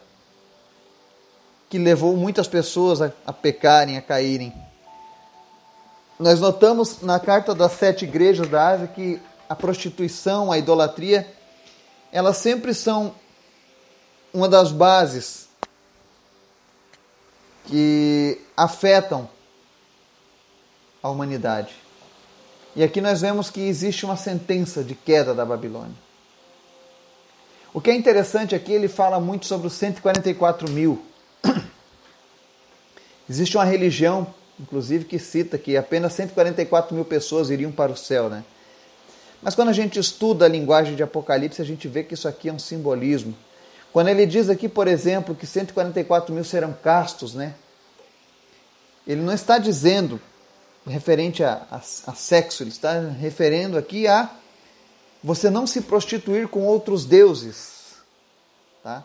que 1.69 1.77
levou 1.77 2.15
muitas 2.15 2.47
pessoas 2.47 3.01
a, 3.01 3.11
a 3.25 3.33
pecarem, 3.33 3.97
a 3.97 4.01
caírem. 4.01 4.53
Nós 6.17 6.39
notamos 6.39 7.01
na 7.01 7.19
carta 7.19 7.55
das 7.55 7.73
sete 7.73 8.05
igrejas 8.05 8.47
da 8.47 8.69
Ásia 8.69 8.87
que 8.87 9.19
a 9.49 9.55
prostituição, 9.55 10.51
a 10.51 10.57
idolatria, 10.57 11.29
elas 12.11 12.37
sempre 12.37 12.73
são 12.73 13.13
uma 14.33 14.47
das 14.47 14.71
bases 14.71 15.47
que 17.65 18.41
afetam 18.55 19.29
a 21.01 21.09
humanidade. 21.09 21.75
E 22.75 22.83
aqui 22.83 23.01
nós 23.01 23.21
vemos 23.21 23.49
que 23.49 23.61
existe 23.61 24.05
uma 24.05 24.15
sentença 24.15 24.83
de 24.83 24.95
queda 24.95 25.33
da 25.33 25.45
Babilônia. 25.45 25.95
O 27.73 27.79
que 27.79 27.89
é 27.89 27.95
interessante 27.95 28.53
aqui, 28.55 28.71
ele 28.71 28.87
fala 28.87 29.19
muito 29.19 29.45
sobre 29.45 29.67
os 29.67 29.73
144 29.73 30.69
mil. 30.69 31.05
Existe 33.29 33.55
uma 33.55 33.63
religião 33.63 34.33
inclusive, 34.61 35.05
que 35.05 35.17
cita 35.17 35.57
que 35.57 35.75
apenas 35.75 36.13
144 36.13 36.93
mil 36.93 37.03
pessoas 37.03 37.49
iriam 37.49 37.71
para 37.71 37.91
o 37.91 37.97
céu, 37.97 38.29
né? 38.29 38.43
Mas 39.41 39.55
quando 39.55 39.69
a 39.69 39.73
gente 39.73 39.99
estuda 39.99 40.45
a 40.45 40.47
linguagem 40.47 40.95
de 40.95 41.01
Apocalipse, 41.01 41.61
a 41.61 41.65
gente 41.65 41.87
vê 41.87 42.03
que 42.03 42.13
isso 42.13 42.27
aqui 42.27 42.47
é 42.47 42.53
um 42.53 42.59
simbolismo. 42.59 43.35
Quando 43.91 44.07
ele 44.07 44.25
diz 44.25 44.49
aqui, 44.49 44.69
por 44.69 44.87
exemplo, 44.87 45.35
que 45.35 45.45
144 45.45 46.33
mil 46.33 46.43
serão 46.43 46.73
castos, 46.73 47.33
né? 47.33 47.55
Ele 49.05 49.21
não 49.21 49.33
está 49.33 49.57
dizendo 49.57 50.21
referente 50.87 51.43
a, 51.43 51.65
a, 51.69 51.77
a 51.77 52.15
sexo, 52.15 52.63
ele 52.63 52.69
está 52.69 52.99
referendo 52.99 53.77
aqui 53.77 54.07
a 54.07 54.29
você 55.23 55.49
não 55.49 55.67
se 55.67 55.81
prostituir 55.81 56.47
com 56.47 56.65
outros 56.65 57.05
deuses, 57.05 57.95
tá? 58.83 59.03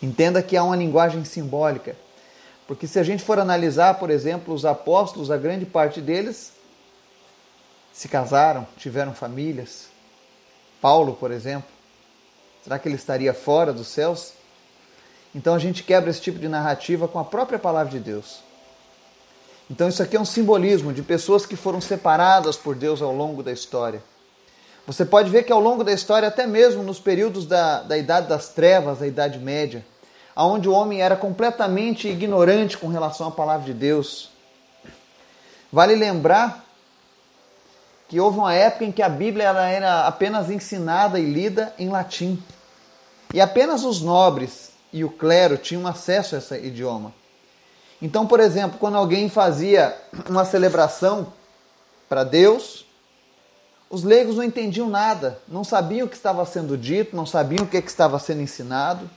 Entenda 0.00 0.42
que 0.42 0.56
há 0.56 0.62
uma 0.62 0.76
linguagem 0.76 1.24
simbólica. 1.24 1.96
Porque 2.66 2.86
se 2.86 2.98
a 2.98 3.02
gente 3.02 3.22
for 3.22 3.38
analisar, 3.38 3.98
por 3.98 4.10
exemplo, 4.10 4.54
os 4.54 4.64
apóstolos, 4.64 5.30
a 5.30 5.36
grande 5.36 5.64
parte 5.64 6.00
deles 6.00 6.52
se 7.92 8.08
casaram, 8.08 8.66
tiveram 8.76 9.14
famílias. 9.14 9.88
Paulo, 10.80 11.14
por 11.14 11.30
exemplo, 11.30 11.71
será 12.62 12.78
que 12.78 12.88
ele 12.88 12.96
estaria 12.96 13.34
fora 13.34 13.72
dos 13.72 13.88
céus? 13.88 14.32
Então 15.34 15.54
a 15.54 15.58
gente 15.58 15.82
quebra 15.82 16.10
esse 16.10 16.20
tipo 16.20 16.38
de 16.38 16.48
narrativa 16.48 17.08
com 17.08 17.18
a 17.18 17.24
própria 17.24 17.58
palavra 17.58 17.90
de 17.90 17.98
Deus. 17.98 18.40
Então 19.70 19.88
isso 19.88 20.02
aqui 20.02 20.16
é 20.16 20.20
um 20.20 20.24
simbolismo 20.24 20.92
de 20.92 21.02
pessoas 21.02 21.46
que 21.46 21.56
foram 21.56 21.80
separadas 21.80 22.56
por 22.56 22.74
Deus 22.74 23.00
ao 23.00 23.14
longo 23.14 23.42
da 23.42 23.52
história. 23.52 24.02
Você 24.86 25.04
pode 25.04 25.30
ver 25.30 25.44
que 25.44 25.52
ao 25.52 25.60
longo 25.60 25.84
da 25.84 25.92
história, 25.92 26.28
até 26.28 26.46
mesmo 26.46 26.82
nos 26.82 26.98
períodos 26.98 27.46
da, 27.46 27.82
da 27.82 27.96
Idade 27.96 28.28
das 28.28 28.48
Trevas, 28.48 28.98
da 28.98 29.06
Idade 29.06 29.38
Média, 29.38 29.84
onde 30.36 30.68
o 30.68 30.72
homem 30.72 31.00
era 31.00 31.16
completamente 31.16 32.08
ignorante 32.08 32.76
com 32.76 32.88
relação 32.88 33.28
à 33.28 33.30
palavra 33.30 33.64
de 33.64 33.72
Deus. 33.72 34.30
Vale 35.72 35.94
lembrar 35.94 36.61
que 38.12 38.20
houve 38.20 38.36
uma 38.36 38.52
época 38.52 38.84
em 38.84 38.92
que 38.92 39.00
a 39.00 39.08
Bíblia 39.08 39.44
era 39.48 40.06
apenas 40.06 40.50
ensinada 40.50 41.18
e 41.18 41.24
lida 41.24 41.72
em 41.78 41.88
latim. 41.88 42.42
E 43.32 43.40
apenas 43.40 43.84
os 43.84 44.02
nobres 44.02 44.72
e 44.92 45.02
o 45.02 45.08
clero 45.08 45.56
tinham 45.56 45.86
acesso 45.86 46.34
a 46.34 46.38
esse 46.38 46.54
idioma. 46.58 47.14
Então, 48.02 48.26
por 48.26 48.38
exemplo, 48.38 48.78
quando 48.78 48.98
alguém 48.98 49.30
fazia 49.30 49.96
uma 50.28 50.44
celebração 50.44 51.32
para 52.06 52.22
Deus, 52.22 52.84
os 53.88 54.04
leigos 54.04 54.36
não 54.36 54.44
entendiam 54.44 54.90
nada, 54.90 55.40
não 55.48 55.64
sabiam 55.64 56.06
o 56.06 56.10
que 56.10 56.14
estava 56.14 56.44
sendo 56.44 56.76
dito, 56.76 57.16
não 57.16 57.24
sabiam 57.24 57.64
o 57.64 57.66
que 57.66 57.78
estava 57.78 58.18
sendo 58.18 58.42
ensinado 58.42 59.08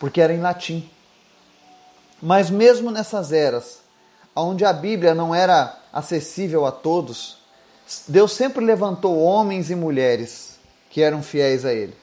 porque 0.00 0.22
era 0.22 0.32
em 0.32 0.40
latim. 0.40 0.88
Mas 2.22 2.48
mesmo 2.48 2.90
nessas 2.90 3.30
eras, 3.30 3.80
onde 4.36 4.64
a 4.64 4.72
Bíblia 4.72 5.14
não 5.14 5.34
era 5.34 5.78
acessível 5.92 6.66
a 6.66 6.72
todos, 6.72 7.38
Deus 8.06 8.32
sempre 8.32 8.64
levantou 8.64 9.18
homens 9.18 9.70
e 9.70 9.74
mulheres 9.74 10.58
que 10.90 11.00
eram 11.00 11.22
fiéis 11.22 11.64
a 11.64 11.72
Ele. 11.72 11.94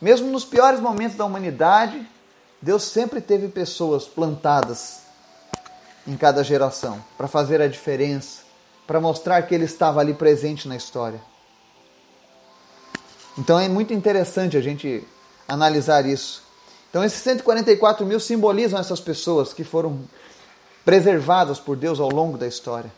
Mesmo 0.00 0.28
nos 0.28 0.44
piores 0.44 0.80
momentos 0.80 1.16
da 1.16 1.24
humanidade, 1.24 2.06
Deus 2.60 2.84
sempre 2.84 3.20
teve 3.20 3.48
pessoas 3.48 4.06
plantadas 4.06 5.00
em 6.06 6.16
cada 6.16 6.44
geração 6.44 7.02
para 7.16 7.26
fazer 7.26 7.60
a 7.60 7.68
diferença, 7.68 8.42
para 8.86 9.00
mostrar 9.00 9.42
que 9.42 9.54
Ele 9.54 9.64
estava 9.64 10.00
ali 10.00 10.14
presente 10.14 10.68
na 10.68 10.76
história. 10.76 11.20
Então 13.38 13.58
é 13.58 13.68
muito 13.68 13.94
interessante 13.94 14.56
a 14.56 14.60
gente 14.60 15.06
analisar 15.46 16.04
isso. 16.04 16.42
Então, 16.90 17.04
esses 17.04 17.20
144 17.22 18.04
mil 18.06 18.18
simbolizam 18.18 18.80
essas 18.80 18.98
pessoas 18.98 19.52
que 19.52 19.62
foram 19.62 20.00
preservadas 20.88 21.60
por 21.60 21.76
Deus 21.76 22.00
ao 22.00 22.08
longo 22.08 22.38
da 22.38 22.46
história. 22.46 22.90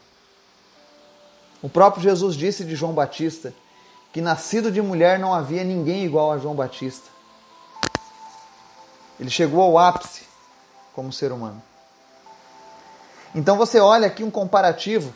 O 1.61 1.69
próprio 1.69 2.01
Jesus 2.01 2.37
disse 2.37 2.65
de 2.65 2.77
João 2.77 2.93
Batista 2.93 3.53
que 4.13 4.21
nascido 4.21 4.71
de 4.71 4.81
mulher 4.81 5.19
não 5.19 5.35
havia 5.35 5.65
ninguém 5.65 6.05
igual 6.05 6.31
a 6.31 6.39
João 6.39 6.55
Batista. 6.55 7.09
Ele 9.19 9.29
chegou 9.29 9.61
ao 9.61 9.77
ápice 9.77 10.23
como 10.95 11.13
ser 11.13 11.33
humano. 11.33 11.61
Então 13.35 13.57
você 13.57 13.81
olha 13.81 14.07
aqui 14.07 14.23
um 14.23 14.31
comparativo 14.31 15.13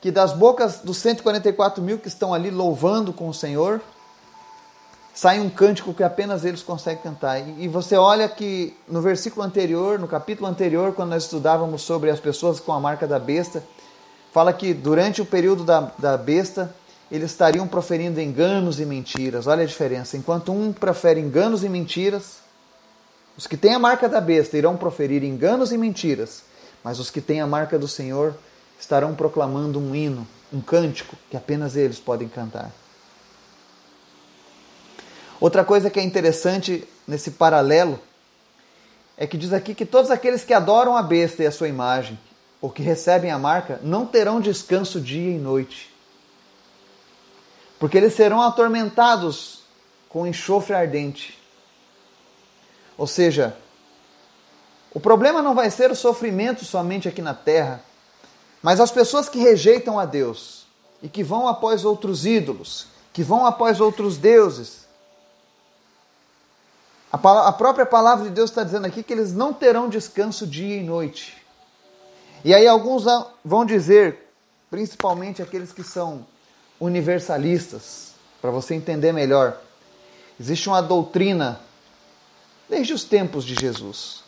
que 0.00 0.12
das 0.12 0.32
bocas 0.32 0.78
dos 0.78 0.98
144 0.98 1.82
mil 1.82 1.98
que 1.98 2.06
estão 2.06 2.32
ali 2.32 2.48
louvando 2.48 3.12
com 3.12 3.28
o 3.28 3.34
Senhor, 3.34 3.80
sai 5.18 5.40
um 5.40 5.50
cântico 5.50 5.92
que 5.92 6.04
apenas 6.04 6.44
eles 6.44 6.62
conseguem 6.62 7.02
cantar. 7.02 7.40
E 7.58 7.66
você 7.66 7.96
olha 7.96 8.28
que 8.28 8.76
no 8.86 9.02
versículo 9.02 9.44
anterior, 9.44 9.98
no 9.98 10.06
capítulo 10.06 10.48
anterior, 10.48 10.94
quando 10.94 11.10
nós 11.10 11.24
estudávamos 11.24 11.82
sobre 11.82 12.08
as 12.08 12.20
pessoas 12.20 12.60
com 12.60 12.72
a 12.72 12.78
marca 12.78 13.04
da 13.04 13.18
besta, 13.18 13.60
fala 14.32 14.52
que 14.52 14.72
durante 14.72 15.20
o 15.20 15.26
período 15.26 15.64
da, 15.64 15.90
da 15.98 16.16
besta, 16.16 16.72
eles 17.10 17.32
estariam 17.32 17.66
proferindo 17.66 18.20
enganos 18.20 18.78
e 18.78 18.86
mentiras. 18.86 19.48
Olha 19.48 19.64
a 19.64 19.66
diferença. 19.66 20.16
Enquanto 20.16 20.52
um 20.52 20.72
profere 20.72 21.18
enganos 21.18 21.64
e 21.64 21.68
mentiras, 21.68 22.36
os 23.36 23.44
que 23.44 23.56
têm 23.56 23.74
a 23.74 23.78
marca 23.80 24.08
da 24.08 24.20
besta 24.20 24.56
irão 24.56 24.76
proferir 24.76 25.24
enganos 25.24 25.72
e 25.72 25.78
mentiras, 25.78 26.44
mas 26.84 27.00
os 27.00 27.10
que 27.10 27.20
têm 27.20 27.40
a 27.40 27.46
marca 27.46 27.76
do 27.76 27.88
Senhor 27.88 28.36
estarão 28.78 29.16
proclamando 29.16 29.80
um 29.80 29.96
hino, 29.96 30.24
um 30.52 30.60
cântico 30.60 31.16
que 31.28 31.36
apenas 31.36 31.74
eles 31.74 31.98
podem 31.98 32.28
cantar. 32.28 32.70
Outra 35.40 35.64
coisa 35.64 35.88
que 35.88 36.00
é 36.00 36.02
interessante 36.02 36.86
nesse 37.06 37.32
paralelo 37.32 38.00
é 39.16 39.26
que 39.26 39.36
diz 39.36 39.52
aqui 39.52 39.74
que 39.74 39.86
todos 39.86 40.10
aqueles 40.10 40.44
que 40.44 40.52
adoram 40.52 40.96
a 40.96 41.02
besta 41.02 41.42
e 41.42 41.46
a 41.46 41.52
sua 41.52 41.68
imagem, 41.68 42.18
ou 42.60 42.70
que 42.70 42.82
recebem 42.82 43.30
a 43.30 43.38
marca, 43.38 43.78
não 43.82 44.04
terão 44.04 44.40
descanso 44.40 45.00
dia 45.00 45.30
e 45.30 45.38
noite. 45.38 45.94
Porque 47.78 47.96
eles 47.96 48.14
serão 48.14 48.42
atormentados 48.42 49.60
com 50.08 50.26
enxofre 50.26 50.74
ardente. 50.74 51.38
Ou 52.96 53.06
seja, 53.06 53.56
o 54.92 54.98
problema 54.98 55.40
não 55.40 55.54
vai 55.54 55.70
ser 55.70 55.90
o 55.90 55.96
sofrimento 55.96 56.64
somente 56.64 57.08
aqui 57.08 57.22
na 57.22 57.34
terra, 57.34 57.80
mas 58.60 58.80
as 58.80 58.90
pessoas 58.90 59.28
que 59.28 59.38
rejeitam 59.38 60.00
a 60.00 60.04
Deus 60.04 60.66
e 61.00 61.08
que 61.08 61.22
vão 61.22 61.46
após 61.46 61.84
outros 61.84 62.26
ídolos, 62.26 62.86
que 63.12 63.22
vão 63.22 63.46
após 63.46 63.80
outros 63.80 64.16
deuses, 64.16 64.87
a, 67.10 67.52
própria 67.52 67.86
palavra 67.86 68.24
de 68.24 68.30
Deus 68.30 68.50
está 68.50 68.62
dizendo 68.62 68.86
aqui 68.86 69.02
que 69.02 69.12
eles 69.12 69.32
não 69.32 69.52
terão 69.52 69.88
descanso 69.88 70.46
dia 70.46 70.76
e 70.76 70.82
noite. 70.82 71.36
E 72.44 72.54
aí 72.54 72.66
alguns 72.66 73.04
vão 73.44 73.64
dizer, 73.64 74.30
principalmente 74.70 75.42
aqueles 75.42 75.72
que 75.72 75.82
são 75.82 76.26
universalistas, 76.78 78.12
para 78.40 78.50
você 78.50 78.74
entender 78.74 79.12
melhor, 79.12 79.58
existe 80.38 80.68
uma 80.68 80.82
doutrina 80.82 81.60
desde 82.68 82.92
os 82.92 83.04
tempos 83.04 83.44
de 83.44 83.54
Jesus, 83.54 84.22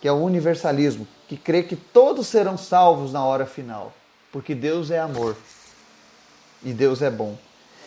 que 0.00 0.06
é 0.06 0.12
o 0.12 0.22
universalismo, 0.22 1.06
que 1.28 1.36
crê 1.36 1.62
que 1.62 1.76
todos 1.76 2.28
serão 2.28 2.56
salvos 2.56 3.12
na 3.12 3.24
hora 3.24 3.44
final, 3.44 3.92
porque 4.30 4.54
Deus 4.54 4.90
é 4.90 4.98
amor 4.98 5.36
e 6.62 6.72
Deus 6.72 7.02
é 7.02 7.10
bom. 7.10 7.36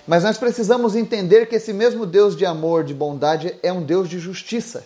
Mas 0.07 0.23
nós 0.23 0.37
precisamos 0.37 0.95
entender 0.95 1.47
que 1.47 1.55
esse 1.55 1.71
mesmo 1.73 2.05
Deus 2.05 2.35
de 2.35 2.45
amor, 2.45 2.83
de 2.83 2.93
bondade, 2.93 3.55
é 3.61 3.71
um 3.71 3.83
Deus 3.83 4.09
de 4.09 4.19
justiça. 4.19 4.85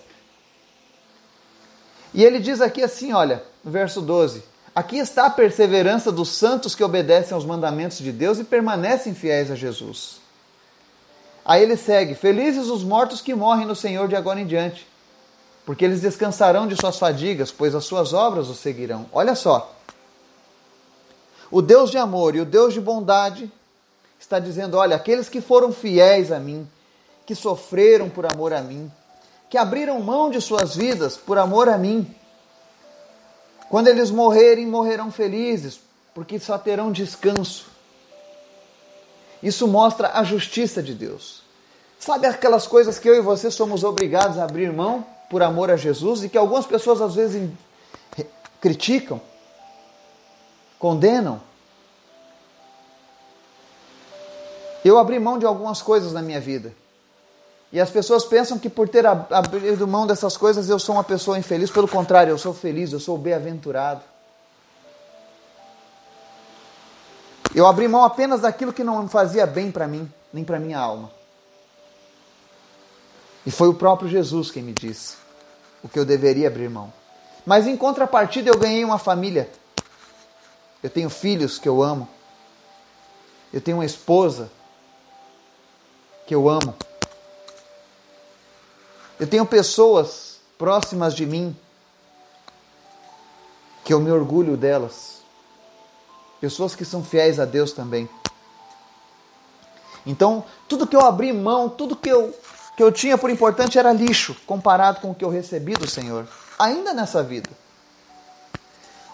E 2.13 2.24
ele 2.24 2.39
diz 2.39 2.62
aqui 2.62 2.84
assim, 2.84 3.13
olha, 3.13 3.43
verso 3.63 4.01
12: 4.01 4.43
Aqui 4.75 4.98
está 4.98 5.27
a 5.27 5.29
perseverança 5.29 6.12
dos 6.12 6.29
santos 6.29 6.74
que 6.74 6.84
obedecem 6.84 7.36
aos 7.36 7.46
mandamentos 7.46 8.00
de 8.00 8.12
Deus 8.12 8.39
e 8.39 8.43
permanecem 8.43 9.13
fiéis 9.13 9.51
a 9.51 9.55
Jesus. 9.55 10.17
Aí 11.46 11.62
ele 11.62 11.77
segue: 11.77 12.15
Felizes 12.15 12.67
os 12.67 12.84
mortos 12.84 13.22
que 13.22 13.36
morrem 13.36 13.67
no 13.67 13.75
Senhor 13.75 14.08
de 14.08 14.15
agora 14.15 14.39
em 14.39 14.48
diante, 14.48 14.88
porque 15.65 15.86
eles 15.86 16.01
descansarão 16.01 16.67
de 16.67 16.75
suas 16.75 16.98
fadigas, 16.98 17.51
pois 17.51 17.75
as 17.75 17.86
suas 17.86 18.13
obras 18.13 18.50
os 18.50 18.58
seguirão. 18.58 19.05
Olha 19.12 19.36
só. 19.36 19.75
O 21.51 21.62
Deus 21.62 21.91
de 21.91 22.00
amor 22.00 22.36
e 22.36 22.41
o 22.41 22.46
Deus 22.46 22.74
de 22.74 22.82
bondade 22.82 23.51
está 24.23 24.39
dizendo: 24.39 24.77
olha, 24.77 24.95
aqueles 24.95 25.29
que 25.29 25.41
foram 25.41 25.71
fiéis 25.71 26.31
a 26.31 26.39
mim, 26.39 26.67
que 27.25 27.35
sofreram 27.35 28.09
por 28.09 28.25
amor 28.25 28.53
a 28.53 28.61
mim, 28.61 28.91
que 29.49 29.57
abriram 29.57 29.99
mão 30.01 30.29
de 30.29 30.41
suas 30.41 30.75
vidas 30.75 31.15
por 31.17 31.37
amor 31.37 31.69
a 31.69 31.77
mim, 31.77 32.13
quando 33.69 33.87
eles 33.87 34.09
morrerem, 34.09 34.65
morrerão 34.65 35.11
felizes, 35.11 35.79
porque 36.13 36.39
só 36.39 36.57
terão 36.57 36.91
descanso. 36.91 37.67
Isso 39.41 39.67
mostra 39.67 40.11
a 40.13 40.23
justiça 40.23 40.81
de 40.81 40.93
Deus. 40.93 41.43
Sabe 41.99 42.27
aquelas 42.27 42.65
coisas 42.65 42.97
que 42.97 43.09
eu 43.09 43.15
e 43.15 43.21
você 43.21 43.51
somos 43.51 43.83
obrigados 43.83 44.37
a 44.37 44.43
abrir 44.43 44.71
mão 44.71 45.05
por 45.29 45.43
amor 45.43 45.69
a 45.69 45.75
Jesus 45.75 46.23
e 46.23 46.29
que 46.29 46.37
algumas 46.37 46.65
pessoas 46.65 47.01
às 47.01 47.15
vezes 47.15 47.49
criticam, 48.61 49.19
condenam? 50.79 51.41
Eu 54.83 54.97
abri 54.97 55.19
mão 55.19 55.37
de 55.37 55.45
algumas 55.45 55.81
coisas 55.81 56.11
na 56.11 56.21
minha 56.21 56.41
vida. 56.41 56.73
E 57.71 57.79
as 57.79 57.89
pessoas 57.89 58.23
pensam 58.23 58.59
que 58.59 58.69
por 58.69 58.87
ter 58.87 59.05
abrido 59.07 59.87
mão 59.87 60.05
dessas 60.05 60.37
coisas 60.37 60.69
eu 60.69 60.77
sou 60.77 60.95
uma 60.95 61.03
pessoa 61.03 61.39
infeliz. 61.39 61.71
Pelo 61.71 61.87
contrário, 61.87 62.31
eu 62.31 62.37
sou 62.37 62.53
feliz, 62.53 62.91
eu 62.91 62.99
sou 62.99 63.17
bem-aventurado. 63.17 64.01
Eu 67.55 67.65
abri 67.65 67.87
mão 67.87 68.03
apenas 68.03 68.41
daquilo 68.41 68.73
que 68.73 68.83
não 68.83 69.07
fazia 69.07 69.45
bem 69.45 69.71
para 69.71 69.87
mim, 69.87 70.11
nem 70.31 70.43
para 70.43 70.59
minha 70.59 70.77
alma. 70.77 71.09
E 73.45 73.51
foi 73.51 73.67
o 73.67 73.73
próprio 73.73 74.09
Jesus 74.09 74.51
quem 74.51 74.63
me 74.63 74.73
disse 74.73 75.23
o 75.83 75.89
que 75.89 75.99
eu 75.99 76.05
deveria 76.05 76.47
abrir 76.47 76.69
mão. 76.69 76.91
Mas 77.45 77.67
em 77.67 77.75
contrapartida, 77.75 78.49
eu 78.49 78.57
ganhei 78.57 78.85
uma 78.85 78.97
família. 78.97 79.49
Eu 80.81 80.89
tenho 80.89 81.09
filhos 81.09 81.59
que 81.59 81.67
eu 81.67 81.83
amo. 81.83 82.07
Eu 83.51 83.59
tenho 83.59 83.77
uma 83.77 83.85
esposa 83.85 84.49
que 86.33 86.35
eu 86.35 86.49
amo. 86.49 86.73
Eu 89.19 89.27
tenho 89.27 89.45
pessoas 89.45 90.39
próximas 90.57 91.13
de 91.13 91.27
mim 91.27 91.55
que 93.85 93.93
eu 93.93 93.99
me 93.99 94.09
orgulho 94.09 94.57
delas. 94.57 95.21
Pessoas 96.41 96.75
que 96.75 96.83
são 96.83 97.03
fiéis 97.03 97.39
a 97.39 97.45
Deus 97.45 97.71
também. 97.71 98.09
Então, 100.07 100.43
tudo 100.67 100.87
que 100.87 100.95
eu 100.95 101.01
abri 101.01 101.31
mão, 101.31 101.69
tudo 101.69 101.95
que 101.95 102.09
eu, 102.09 102.35
que 102.75 102.81
eu 102.81 102.91
tinha 102.91 103.15
por 103.15 103.29
importante 103.29 103.77
era 103.77 103.93
lixo 103.93 104.35
comparado 104.47 105.01
com 105.01 105.11
o 105.11 105.15
que 105.15 105.23
eu 105.23 105.29
recebi 105.29 105.75
do 105.75 105.87
Senhor, 105.87 106.27
ainda 106.57 106.95
nessa 106.95 107.21
vida. 107.21 107.51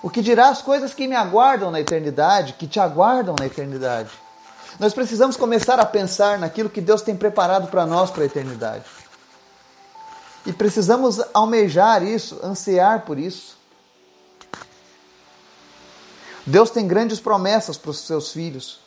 O 0.01 0.09
que 0.09 0.21
dirá 0.21 0.47
as 0.47 0.61
coisas 0.61 0.93
que 0.93 1.05
me 1.05 1.17
aguardam 1.17 1.69
na 1.69 1.81
eternidade, 1.81 2.53
que 2.53 2.65
te 2.65 2.79
aguardam 2.79 3.35
na 3.37 3.45
eternidade. 3.45 4.09
Nós 4.77 4.93
precisamos 4.93 5.35
começar 5.37 5.79
a 5.79 5.85
pensar 5.85 6.37
naquilo 6.37 6.69
que 6.69 6.81
Deus 6.81 7.01
tem 7.01 7.15
preparado 7.15 7.69
para 7.69 7.85
nós 7.85 8.11
para 8.11 8.23
a 8.23 8.25
eternidade. 8.25 8.83
E 10.45 10.53
precisamos 10.53 11.21
almejar 11.33 12.03
isso, 12.03 12.39
ansiar 12.43 13.01
por 13.05 13.17
isso. 13.17 13.57
Deus 16.45 16.69
tem 16.69 16.87
grandes 16.87 17.19
promessas 17.19 17.77
para 17.77 17.91
os 17.91 17.99
seus 17.99 18.31
filhos. 18.31 18.79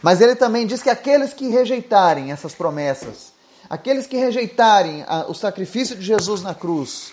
Mas 0.00 0.20
ele 0.20 0.36
também 0.36 0.66
diz 0.66 0.82
que 0.82 0.90
aqueles 0.90 1.32
que 1.32 1.48
rejeitarem 1.48 2.30
essas 2.30 2.54
promessas, 2.54 3.32
aqueles 3.68 4.06
que 4.06 4.16
rejeitarem 4.16 5.04
o 5.28 5.34
sacrifício 5.34 5.96
de 5.96 6.02
Jesus 6.02 6.40
na 6.40 6.54
cruz, 6.54 7.12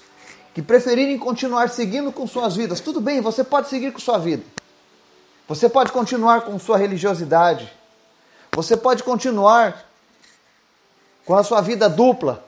que 0.54 0.62
preferirem 0.62 1.18
continuar 1.18 1.70
seguindo 1.70 2.12
com 2.12 2.28
suas 2.28 2.56
vidas, 2.56 2.80
tudo 2.80 3.02
bem, 3.02 3.22
você 3.22 3.44
pode 3.44 3.68
seguir 3.68 3.92
com 3.92 4.00
sua 4.00 4.18
vida. 4.18 4.44
Você 5.48 5.70
pode 5.70 5.92
continuar 5.92 6.42
com 6.42 6.58
sua 6.58 6.78
religiosidade. 6.78 7.72
Você 8.52 8.76
pode 8.76 9.04
continuar 9.04 9.86
com 11.26 11.36
a 11.36 11.44
sua 11.44 11.62
vida 11.62 11.90
dupla, 11.90 12.44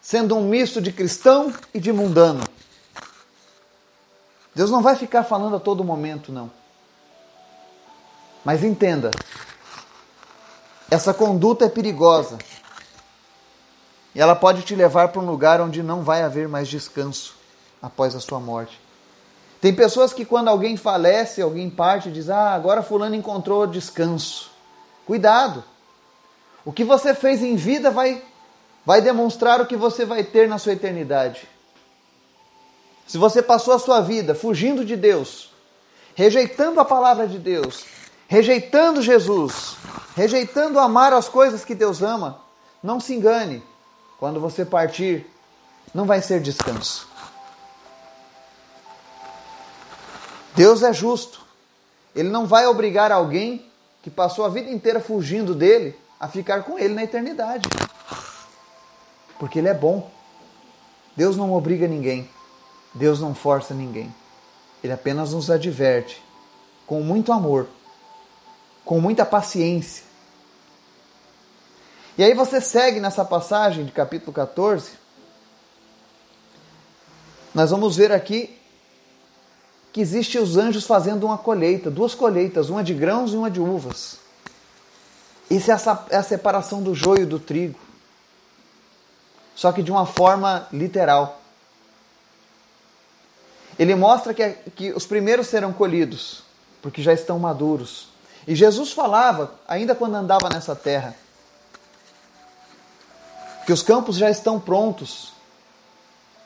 sendo 0.00 0.36
um 0.36 0.48
misto 0.48 0.80
de 0.80 0.92
cristão 0.92 1.52
e 1.74 1.80
de 1.80 1.92
mundano. 1.92 2.42
Deus 4.54 4.70
não 4.70 4.82
vai 4.82 4.96
ficar 4.96 5.24
falando 5.24 5.56
a 5.56 5.60
todo 5.60 5.84
momento, 5.84 6.32
não. 6.32 6.50
Mas 8.44 8.64
entenda, 8.64 9.10
essa 10.90 11.12
conduta 11.12 11.66
é 11.66 11.68
perigosa. 11.68 12.38
E 14.14 14.20
ela 14.20 14.34
pode 14.34 14.62
te 14.62 14.74
levar 14.74 15.08
para 15.08 15.20
um 15.20 15.26
lugar 15.26 15.60
onde 15.60 15.82
não 15.82 16.02
vai 16.02 16.22
haver 16.22 16.48
mais 16.48 16.68
descanso 16.68 17.36
após 17.80 18.14
a 18.14 18.20
sua 18.20 18.40
morte. 18.40 18.80
Tem 19.60 19.74
pessoas 19.74 20.12
que 20.12 20.24
quando 20.24 20.48
alguém 20.48 20.76
falece, 20.76 21.42
alguém 21.42 21.68
parte, 21.68 22.10
diz: 22.10 22.30
"Ah, 22.30 22.54
agora 22.54 22.82
fulano 22.82 23.14
encontrou 23.14 23.66
descanso". 23.66 24.50
Cuidado. 25.06 25.62
O 26.64 26.72
que 26.72 26.84
você 26.84 27.14
fez 27.14 27.42
em 27.42 27.56
vida 27.56 27.90
vai 27.90 28.22
vai 28.84 29.00
demonstrar 29.00 29.60
o 29.60 29.66
que 29.66 29.76
você 29.76 30.04
vai 30.04 30.24
ter 30.24 30.48
na 30.48 30.58
sua 30.58 30.72
eternidade. 30.72 31.46
Se 33.06 33.18
você 33.18 33.42
passou 33.42 33.74
a 33.74 33.78
sua 33.78 34.00
vida 34.00 34.34
fugindo 34.34 34.84
de 34.84 34.96
Deus, 34.96 35.50
rejeitando 36.14 36.80
a 36.80 36.84
palavra 36.84 37.26
de 37.26 37.38
Deus, 37.38 37.84
rejeitando 38.28 39.02
Jesus, 39.02 39.76
rejeitando 40.16 40.78
amar 40.78 41.12
as 41.12 41.28
coisas 41.28 41.64
que 41.64 41.74
Deus 41.74 42.02
ama, 42.02 42.40
não 42.82 43.00
se 43.00 43.14
engane. 43.14 43.62
Quando 44.18 44.38
você 44.38 44.64
partir, 44.64 45.26
não 45.92 46.04
vai 46.04 46.22
ser 46.22 46.40
descanso. 46.40 47.09
Deus 50.54 50.82
é 50.82 50.92
justo. 50.92 51.44
Ele 52.14 52.28
não 52.28 52.46
vai 52.46 52.66
obrigar 52.66 53.12
alguém 53.12 53.64
que 54.02 54.10
passou 54.10 54.44
a 54.44 54.48
vida 54.48 54.70
inteira 54.70 55.00
fugindo 55.00 55.54
dele 55.54 55.96
a 56.18 56.28
ficar 56.28 56.64
com 56.64 56.78
ele 56.78 56.94
na 56.94 57.04
eternidade. 57.04 57.68
Porque 59.38 59.58
ele 59.58 59.68
é 59.68 59.74
bom. 59.74 60.10
Deus 61.16 61.36
não 61.36 61.52
obriga 61.52 61.86
ninguém. 61.86 62.28
Deus 62.92 63.20
não 63.20 63.34
força 63.34 63.74
ninguém. 63.74 64.14
Ele 64.82 64.92
apenas 64.92 65.32
nos 65.32 65.50
adverte 65.50 66.22
com 66.86 67.00
muito 67.02 67.32
amor, 67.32 67.68
com 68.84 69.00
muita 69.00 69.24
paciência. 69.24 70.04
E 72.18 72.24
aí 72.24 72.34
você 72.34 72.60
segue 72.60 73.00
nessa 73.00 73.24
passagem 73.24 73.84
de 73.84 73.92
capítulo 73.92 74.32
14. 74.32 74.90
Nós 77.54 77.70
vamos 77.70 77.96
ver 77.96 78.12
aqui 78.12 78.59
que 79.92 80.00
existe 80.00 80.38
os 80.38 80.56
anjos 80.56 80.86
fazendo 80.86 81.26
uma 81.26 81.38
colheita, 81.38 81.90
duas 81.90 82.14
colheitas, 82.14 82.70
uma 82.70 82.84
de 82.84 82.94
grãos 82.94 83.32
e 83.32 83.36
uma 83.36 83.50
de 83.50 83.60
uvas. 83.60 84.18
Isso 85.50 85.70
é 85.70 86.16
a 86.16 86.22
separação 86.22 86.80
do 86.80 86.94
joio 86.94 87.26
do 87.26 87.40
trigo. 87.40 87.78
Só 89.54 89.72
que 89.72 89.82
de 89.82 89.90
uma 89.90 90.06
forma 90.06 90.68
literal. 90.72 91.40
Ele 93.76 93.94
mostra 93.94 94.32
que, 94.32 94.50
que 94.76 94.92
os 94.92 95.06
primeiros 95.06 95.48
serão 95.48 95.72
colhidos, 95.72 96.42
porque 96.80 97.02
já 97.02 97.12
estão 97.12 97.38
maduros. 97.38 98.08
E 98.46 98.54
Jesus 98.54 98.92
falava, 98.92 99.54
ainda 99.66 99.94
quando 99.94 100.14
andava 100.14 100.48
nessa 100.48 100.76
terra, 100.76 101.16
que 103.66 103.72
os 103.72 103.82
campos 103.82 104.16
já 104.16 104.30
estão 104.30 104.60
prontos, 104.60 105.32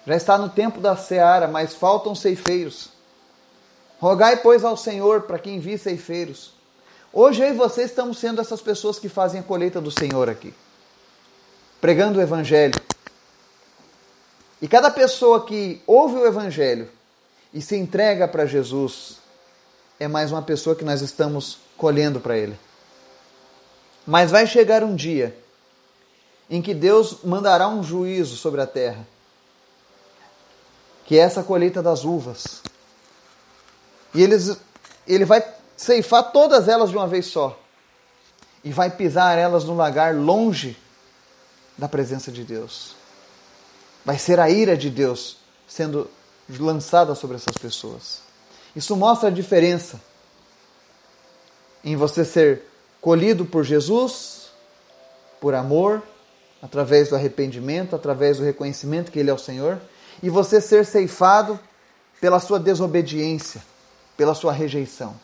já 0.07 0.17
está 0.17 0.39
no 0.39 0.49
tempo 0.49 0.81
da 0.81 0.97
seara, 0.97 1.47
mas 1.47 1.75
faltam 1.75 2.15
ceifeiros. 2.15 2.94
Rogai, 3.99 4.37
pois, 4.37 4.65
ao 4.65 4.77
Senhor 4.77 5.23
para 5.23 5.39
que 5.39 5.51
envie 5.51 5.79
ceifeiros. 5.79 6.53
Hoje 7.13 7.43
eu 7.43 7.51
e 7.51 7.57
você 7.57 7.85
estamos 7.85 8.19
sendo 8.19 8.41
essas 8.41 8.61
pessoas 8.61 8.99
que 8.99 9.09
fazem 9.09 9.41
a 9.41 9.43
colheita 9.43 9.81
do 9.81 9.91
Senhor 9.91 10.29
aqui, 10.29 10.53
pregando 11.81 12.19
o 12.19 12.23
Evangelho. 12.23 12.75
E 14.61 14.67
cada 14.67 14.91
pessoa 14.91 15.47
que 15.47 15.81
ouve 15.87 16.17
o 16.17 16.27
Evangelho 16.27 16.91
e 17.53 17.63
se 17.63 17.77
entrega 17.77 18.27
para 18.27 18.47
Jesus 18.47 19.19
é 20.01 20.09
mais 20.09 20.33
uma 20.33 20.43
pessoa 20.43 20.75
que 20.75 20.85
nós 20.85 21.01
estamos 21.01 21.59
colhendo 21.77 22.19
para 22.19 22.37
Ele. 22.37 22.59
Mas 24.07 24.31
vai 24.31 24.47
chegar 24.47 24.83
um 24.83 24.95
dia 24.95 25.37
em 26.51 26.61
que 26.61 26.75
Deus 26.75 27.23
mandará 27.25 27.69
um 27.69 27.83
juízo 27.83 28.37
sobre 28.37 28.61
a 28.61 28.67
terra, 28.67 29.07
que 31.07 31.19
é 31.19 31.23
essa 31.23 31.43
colheita 31.43 31.83
das 31.83 32.05
uvas. 32.05 32.63
E 34.15 34.23
eles, 34.23 34.57
ele 35.07 35.25
vai 35.25 35.45
ceifar 35.77 36.31
todas 36.33 36.69
elas 36.69 36.91
de 36.91 36.97
uma 36.97 37.07
vez 37.07 37.27
só. 37.27 37.59
E 38.63 38.73
vai 38.73 38.91
pisar 38.91 39.37
elas 39.37 39.65
no 39.65 39.75
lagar 39.75 40.15
longe 40.15 40.77
da 41.77 41.89
presença 41.89 42.31
de 42.31 42.45
Deus. 42.45 42.95
Vai 44.05 44.19
ser 44.19 44.39
a 44.39 44.49
ira 44.49 44.77
de 44.77 44.89
Deus 44.89 45.39
sendo 45.67 46.11
lançada 46.59 47.15
sobre 47.15 47.37
essas 47.37 47.57
pessoas. 47.57 48.21
Isso 48.77 48.97
mostra 48.97 49.29
a 49.29 49.33
diferença 49.33 50.01
em 51.83 51.97
você 51.97 52.25
ser 52.25 52.63
colhido 53.01 53.45
por 53.45 53.65
Jesus, 53.65 54.51
por 55.41 55.55
amor, 55.55 56.03
através 56.63 57.11
do 57.11 57.17
arrependimento, 57.17 57.95
através 57.95 58.39
do 58.39 58.45
reconhecimento 58.45 59.13
que 59.13 59.19
Ele 59.19 59.31
é 59.31 59.35
o 59.35 59.39
Senhor, 59.39 59.79
e 60.23 60.31
você 60.31 60.61
ser 60.61 60.87
ceifado 60.87 61.61
pela 62.21 62.41
sua 62.41 62.59
desobediência, 62.59 63.63
pela 64.17 64.35
sua 64.35 64.53
rejeição. 64.53 65.15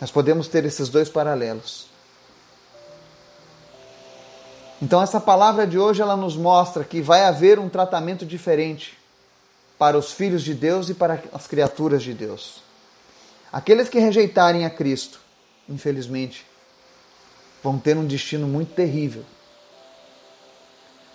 Nós 0.00 0.10
podemos 0.10 0.48
ter 0.48 0.64
esses 0.64 0.88
dois 0.88 1.08
paralelos. 1.08 1.86
Então 4.80 5.02
essa 5.02 5.20
palavra 5.20 5.66
de 5.66 5.78
hoje 5.78 6.00
ela 6.00 6.16
nos 6.16 6.36
mostra 6.36 6.84
que 6.84 7.00
vai 7.00 7.24
haver 7.24 7.58
um 7.58 7.68
tratamento 7.68 8.24
diferente 8.24 8.96
para 9.76 9.98
os 9.98 10.12
filhos 10.12 10.42
de 10.42 10.54
Deus 10.54 10.88
e 10.88 10.94
para 10.94 11.22
as 11.32 11.46
criaturas 11.46 12.02
de 12.02 12.14
Deus. 12.14 12.62
Aqueles 13.52 13.88
que 13.88 13.98
rejeitarem 13.98 14.64
a 14.64 14.70
Cristo, 14.70 15.20
infelizmente, 15.68 16.46
vão 17.62 17.78
ter 17.78 17.96
um 17.96 18.06
destino 18.06 18.46
muito 18.46 18.74
terrível. 18.74 19.24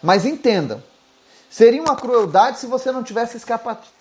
Mas 0.01 0.25
entendam, 0.25 0.83
seria 1.53 1.79
uma 1.79 1.95
crueldade 1.95 2.57
se 2.57 2.65
você 2.65 2.91
não 2.91 3.03
tivesse 3.03 3.39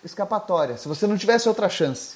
escapatória, 0.02 0.78
se 0.78 0.88
você 0.88 1.06
não 1.06 1.18
tivesse 1.18 1.46
outra 1.46 1.68
chance. 1.68 2.14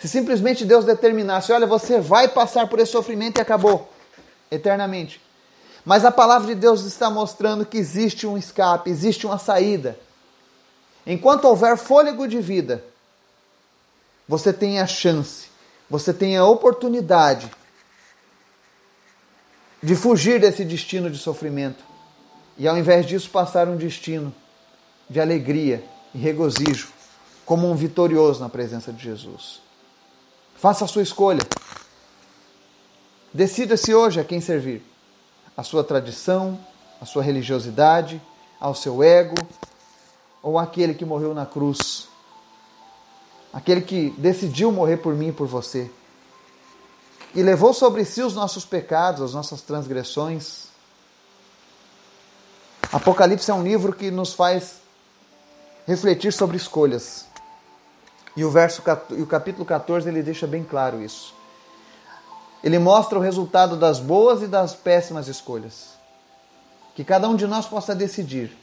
Se 0.00 0.08
simplesmente 0.08 0.64
Deus 0.64 0.84
determinasse, 0.84 1.52
olha, 1.52 1.64
você 1.64 2.00
vai 2.00 2.26
passar 2.26 2.66
por 2.66 2.80
esse 2.80 2.90
sofrimento 2.90 3.38
e 3.38 3.40
acabou 3.40 3.88
eternamente. 4.50 5.22
Mas 5.84 6.04
a 6.04 6.10
palavra 6.10 6.48
de 6.48 6.56
Deus 6.56 6.82
está 6.82 7.08
mostrando 7.08 7.64
que 7.64 7.78
existe 7.78 8.26
um 8.26 8.36
escape, 8.36 8.90
existe 8.90 9.28
uma 9.28 9.38
saída. 9.38 9.96
Enquanto 11.06 11.44
houver 11.44 11.76
fôlego 11.76 12.26
de 12.26 12.40
vida, 12.40 12.82
você 14.26 14.52
tem 14.52 14.80
a 14.80 14.88
chance, 14.88 15.46
você 15.88 16.12
tem 16.12 16.36
a 16.36 16.44
oportunidade 16.44 17.48
de 19.80 19.94
fugir 19.94 20.40
desse 20.40 20.64
destino 20.64 21.08
de 21.08 21.16
sofrimento 21.16 21.95
e, 22.58 22.66
ao 22.66 22.76
invés 22.76 23.06
disso, 23.06 23.30
passar 23.30 23.68
um 23.68 23.76
destino 23.76 24.34
de 25.08 25.20
alegria 25.20 25.84
e 26.14 26.18
regozijo, 26.18 26.88
como 27.44 27.70
um 27.70 27.74
vitorioso 27.74 28.40
na 28.40 28.48
presença 28.48 28.92
de 28.92 29.02
Jesus. 29.02 29.60
Faça 30.56 30.84
a 30.84 30.88
sua 30.88 31.02
escolha. 31.02 31.42
Decida-se 33.32 33.94
hoje 33.94 34.18
a 34.18 34.24
quem 34.24 34.40
servir 34.40 34.82
à 35.56 35.62
sua 35.62 35.84
tradição, 35.84 36.58
à 37.00 37.04
sua 37.04 37.22
religiosidade, 37.22 38.20
ao 38.58 38.74
seu 38.74 39.02
ego, 39.02 39.36
ou 40.42 40.58
aquele 40.58 40.94
que 40.94 41.04
morreu 41.04 41.34
na 41.34 41.44
cruz, 41.44 42.08
aquele 43.52 43.80
que 43.80 44.10
decidiu 44.18 44.72
morrer 44.72 44.98
por 44.98 45.14
mim 45.14 45.28
e 45.28 45.32
por 45.32 45.46
você, 45.46 45.90
e 47.34 47.42
levou 47.42 47.74
sobre 47.74 48.04
si 48.04 48.22
os 48.22 48.34
nossos 48.34 48.64
pecados, 48.64 49.22
as 49.22 49.34
nossas 49.34 49.60
transgressões. 49.60 50.65
Apocalipse 52.92 53.50
é 53.50 53.54
um 53.54 53.62
livro 53.62 53.92
que 53.92 54.10
nos 54.10 54.32
faz 54.32 54.76
refletir 55.86 56.32
sobre 56.32 56.56
escolhas. 56.56 57.26
E 58.36 58.44
o 58.44 58.50
verso 58.50 58.82
e 59.10 59.22
o 59.22 59.26
capítulo 59.26 59.64
14 59.64 60.08
ele 60.08 60.22
deixa 60.22 60.46
bem 60.46 60.62
claro 60.62 61.02
isso. 61.02 61.34
Ele 62.62 62.78
mostra 62.78 63.18
o 63.18 63.22
resultado 63.22 63.76
das 63.76 64.00
boas 64.00 64.42
e 64.42 64.46
das 64.46 64.74
péssimas 64.74 65.28
escolhas. 65.28 65.96
Que 66.94 67.04
cada 67.04 67.28
um 67.28 67.36
de 67.36 67.46
nós 67.46 67.66
possa 67.66 67.94
decidir. 67.94 68.56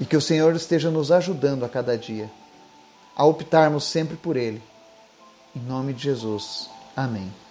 E 0.00 0.04
que 0.04 0.16
o 0.16 0.20
Senhor 0.20 0.54
esteja 0.54 0.90
nos 0.90 1.12
ajudando 1.12 1.64
a 1.64 1.68
cada 1.68 1.96
dia 1.96 2.30
a 3.16 3.24
optarmos 3.24 3.84
sempre 3.84 4.16
por 4.16 4.36
Ele. 4.36 4.62
Em 5.54 5.60
nome 5.60 5.92
de 5.92 6.02
Jesus. 6.02 6.68
Amém. 6.96 7.43